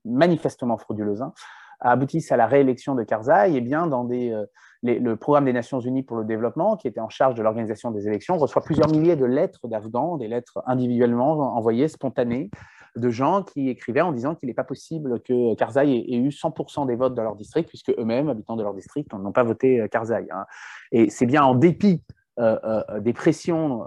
manifestement 0.05 0.77
frauduleuses, 0.77 1.21
hein, 1.21 1.33
aboutissent 1.79 2.31
à 2.31 2.37
la 2.37 2.47
réélection 2.47 2.95
de 2.95 3.03
Karzai, 3.03 3.53
eh 3.53 3.61
bien, 3.61 3.87
dans 3.87 4.03
des, 4.03 4.35
le 4.83 5.15
programme 5.15 5.45
des 5.45 5.53
Nations 5.53 5.79
Unies 5.79 6.03
pour 6.03 6.17
le 6.17 6.25
développement, 6.25 6.77
qui 6.77 6.87
était 6.87 6.99
en 6.99 7.09
charge 7.09 7.35
de 7.35 7.43
l'organisation 7.43 7.91
des 7.91 8.07
élections, 8.07 8.37
reçoit 8.37 8.63
plusieurs 8.63 8.89
milliers 8.89 9.15
de 9.15 9.25
lettres 9.25 9.67
d'Afghans, 9.67 10.17
des 10.17 10.27
lettres 10.27 10.61
individuellement 10.65 11.55
envoyées, 11.55 11.87
spontanées, 11.87 12.49
de 12.97 13.09
gens 13.09 13.43
qui 13.43 13.69
écrivaient 13.69 14.01
en 14.01 14.11
disant 14.11 14.35
qu'il 14.35 14.47
n'est 14.47 14.55
pas 14.55 14.63
possible 14.63 15.21
que 15.21 15.55
Karzai 15.55 15.89
ait, 15.89 16.15
eu 16.15 16.29
100% 16.29 16.87
des 16.87 16.95
votes 16.95 17.13
dans 17.13 17.23
leur 17.23 17.35
district, 17.35 17.69
puisque 17.69 17.91
eux-mêmes, 17.97 18.29
habitants 18.29 18.55
de 18.55 18.63
leur 18.63 18.73
district, 18.73 19.13
n'ont 19.13 19.31
pas 19.31 19.43
voté 19.43 19.81
euh, 19.81 19.87
Karzai. 19.87 20.27
Hein. 20.31 20.45
Et 20.91 21.09
c'est 21.09 21.25
bien 21.25 21.43
en 21.43 21.55
dépit 21.55 22.01
euh, 22.01 22.13
euh, 22.13 22.16
des 22.37 23.13
pressions 23.13 23.85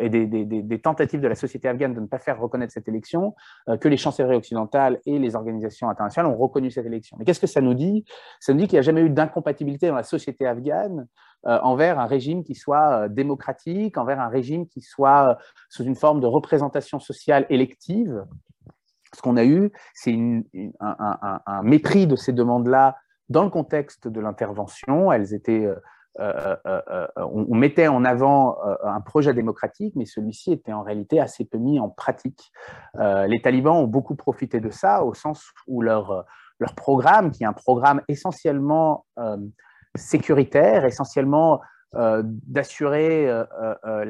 et 0.00 0.08
des, 0.08 0.80
tentatives 0.80 1.20
de 1.20 1.28
la 1.28 1.34
société 1.34 1.68
afghane 1.68 1.94
de 1.94 2.00
ne 2.00 2.06
pas 2.06 2.18
faire 2.18 2.40
reconnaître 2.40 2.72
cette 2.72 2.88
élection 2.88 3.34
que 3.80 3.88
les 3.88 3.96
chancelleries 3.96 4.36
occidentales 4.36 5.00
et 5.06 5.18
les 5.18 5.36
organisations 5.36 5.88
internationales 5.88 6.32
ont 6.32 6.36
reconnu 6.36 6.70
cette 6.70 6.86
élection. 6.86 7.16
Mais 7.18 7.24
qu'est-ce 7.24 7.40
que 7.40 7.46
ça 7.46 7.60
nous 7.60 7.74
dit? 7.74 8.04
Ça 8.40 8.52
nous 8.52 8.60
dit 8.60 8.66
qu'il 8.66 8.76
n'y 8.76 8.80
a 8.80 8.82
jamais 8.82 9.02
eu 9.02 9.10
d'incompatibilité 9.10 9.88
dans 9.88 9.94
la 9.94 10.02
société 10.02 10.46
afghane 10.46 11.06
euh, 11.46 11.60
envers 11.62 12.00
un 12.00 12.06
régime 12.06 12.42
qui 12.42 12.56
soit 12.56 13.04
euh, 13.04 13.08
démocratique, 13.08 13.98
envers 13.98 14.20
un 14.20 14.28
régime 14.28 14.66
qui 14.66 14.80
soit 14.80 15.30
euh, 15.30 15.34
sous 15.68 15.84
une 15.84 15.94
forme 15.94 16.20
de 16.20 16.26
représentation 16.26 16.98
sociale 16.98 17.46
élective. 17.50 18.24
Ce 19.14 19.22
qu'on 19.22 19.36
a 19.36 19.44
eu, 19.44 19.70
c'est 19.94 20.12
un, 20.80 21.62
mépris 21.62 22.08
de 22.08 22.16
ces 22.16 22.32
demandes-là 22.32 22.96
dans 23.28 23.44
le 23.44 23.50
contexte 23.50 24.08
de 24.08 24.20
l'intervention. 24.20 25.12
Elles 25.12 25.34
étaient, 25.34 25.68
on, 26.18 27.54
mettait 27.54 27.88
en 27.88 28.04
avant 28.04 28.58
un 28.82 29.00
projet 29.00 29.34
démocratique, 29.34 29.94
mais 29.96 30.06
celui-ci 30.06 30.52
était 30.52 30.72
en 30.72 30.82
réalité 30.82 31.20
assez 31.20 31.44
peu 31.44 31.58
mis 31.58 31.78
en 31.78 31.88
pratique. 31.88 32.52
les 32.94 33.40
talibans 33.42 33.76
ont 33.76 33.86
beaucoup 33.86 34.14
profité 34.16 34.60
de 34.60 34.70
ça, 34.70 35.04
au 35.04 35.14
sens 35.14 35.52
où 35.66 35.82
leur, 35.82 36.24
leur 36.58 36.74
programme, 36.74 37.30
qui 37.30 37.42
est 37.44 37.46
un 37.46 37.52
programme 37.52 38.00
essentiellement 38.08 39.04
sécuritaire, 39.94 40.84
essentiellement 40.84 41.60
euh, 41.94 42.22
d'assurer 42.24 43.30
euh, 43.30 43.44
euh, 43.86 44.04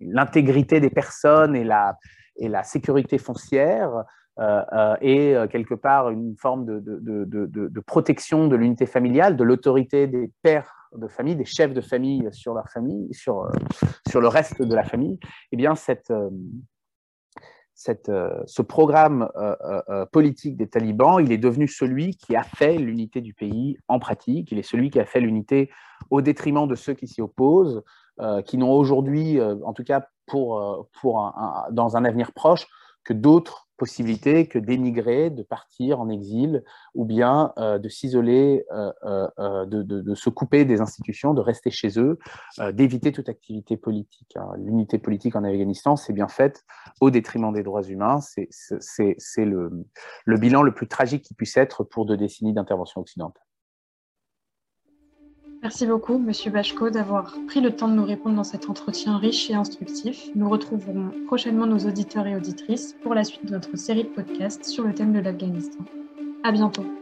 l'intégrité 0.00 0.80
des 0.80 0.90
personnes 0.90 1.56
et 1.56 1.64
la, 1.64 1.96
et 2.36 2.48
la 2.48 2.62
sécurité 2.62 3.18
foncière, 3.18 4.04
et 5.00 5.34
quelque 5.50 5.74
part 5.74 6.10
une 6.10 6.36
forme 6.36 6.64
de, 6.64 7.80
protection 7.80 8.48
de 8.48 8.56
l'unité 8.56 8.86
familiale, 8.86 9.36
de 9.36 9.44
l'autorité 9.44 10.06
des 10.06 10.30
pères 10.42 10.90
de 10.96 11.08
famille, 11.08 11.36
des 11.36 11.44
chefs 11.44 11.72
de 11.72 11.80
famille 11.80 12.28
sur 12.32 12.54
leur 12.54 12.68
famille, 12.68 13.12
sur, 13.12 13.50
sur 14.08 14.20
le 14.20 14.28
reste 14.28 14.62
de 14.62 14.74
la 14.74 14.84
famille, 14.84 15.18
eh 15.50 15.56
bien 15.56 15.74
cette, 15.74 16.12
euh, 18.08 18.42
ce 18.46 18.62
programme 18.62 19.28
euh, 19.36 19.56
euh, 19.88 20.06
politique 20.06 20.56
des 20.56 20.68
talibans, 20.68 21.18
il 21.20 21.32
est 21.32 21.38
devenu 21.38 21.66
celui 21.66 22.16
qui 22.16 22.36
a 22.36 22.42
fait 22.42 22.76
l'unité 22.76 23.20
du 23.20 23.34
pays 23.34 23.76
en 23.88 23.98
pratique, 23.98 24.52
il 24.52 24.58
est 24.58 24.62
celui 24.62 24.90
qui 24.90 25.00
a 25.00 25.04
fait 25.04 25.20
l'unité 25.20 25.70
au 26.10 26.20
détriment 26.20 26.68
de 26.68 26.74
ceux 26.74 26.94
qui 26.94 27.08
s'y 27.08 27.20
opposent, 27.20 27.82
qui 28.44 28.58
n'ont 28.58 28.72
aujourd'hui, 28.72 29.40
en 29.40 29.72
tout 29.72 29.84
cas 29.84 30.06
pour, 30.26 30.88
pour 31.00 31.32
dans 31.70 31.96
un 31.96 32.04
avenir 32.04 32.32
proche, 32.32 32.66
que 33.04 33.12
d'autres 33.12 33.68
possibilité 33.82 34.46
que 34.46 34.60
d'émigrer, 34.60 35.28
de 35.28 35.42
partir 35.42 35.98
en 35.98 36.08
exil, 36.08 36.62
ou 36.94 37.04
bien 37.04 37.52
euh, 37.58 37.80
de 37.80 37.88
s'isoler, 37.88 38.64
euh, 38.70 38.92
euh, 39.40 39.66
de, 39.66 40.14
se 40.14 40.30
couper 40.30 40.64
des 40.64 40.80
institutions, 40.80 41.34
de 41.34 41.40
rester 41.40 41.72
chez 41.72 41.98
eux, 41.98 42.16
d'éviter 42.72 43.10
toute 43.10 43.28
activité 43.28 43.76
politique. 43.76 44.36
Hein. 44.36 44.52
L'unité 44.56 44.98
politique 44.98 45.34
en 45.34 45.42
Afghanistan, 45.42 45.96
c'est 45.96 46.12
bien 46.12 46.28
faite 46.28 46.64
au 47.00 47.10
détriment 47.10 47.52
des 47.52 47.64
droits 47.64 47.82
humains. 47.82 48.20
C'est 48.20 49.44
le, 49.44 49.84
le 50.26 50.38
bilan 50.38 50.62
le 50.62 50.72
plus 50.72 50.86
tragique 50.86 51.24
qui 51.24 51.34
puisse 51.34 51.56
être 51.56 51.82
pour 51.82 52.06
deux 52.06 52.16
décennies 52.16 52.52
d'intervention 52.52 53.00
occidentale. 53.00 53.42
Merci 55.62 55.86
beaucoup, 55.86 56.18
Monsieur 56.18 56.50
Bachko, 56.50 56.90
d'avoir 56.90 57.42
pris 57.46 57.60
le 57.60 57.74
temps 57.74 57.88
de 57.88 57.94
nous 57.94 58.04
répondre 58.04 58.34
dans 58.36 58.44
cet 58.44 58.68
entretien 58.68 59.16
riche 59.18 59.48
et 59.48 59.54
instructif. 59.54 60.30
Nous 60.34 60.48
retrouverons 60.48 61.16
prochainement 61.22 61.66
nos 61.66 61.78
auditeurs 61.78 62.26
et 62.26 62.34
auditrices 62.36 62.94
pour 63.02 63.14
la 63.14 63.24
suite 63.24 63.44
de 63.46 63.52
notre 63.52 63.76
série 63.76 64.04
de 64.04 64.08
podcasts 64.08 64.64
sur 64.64 64.84
le 64.84 64.92
thème 64.94 65.12
de 65.12 65.20
l'Afghanistan. 65.20 65.84
À 66.42 66.52
bientôt. 66.52 67.01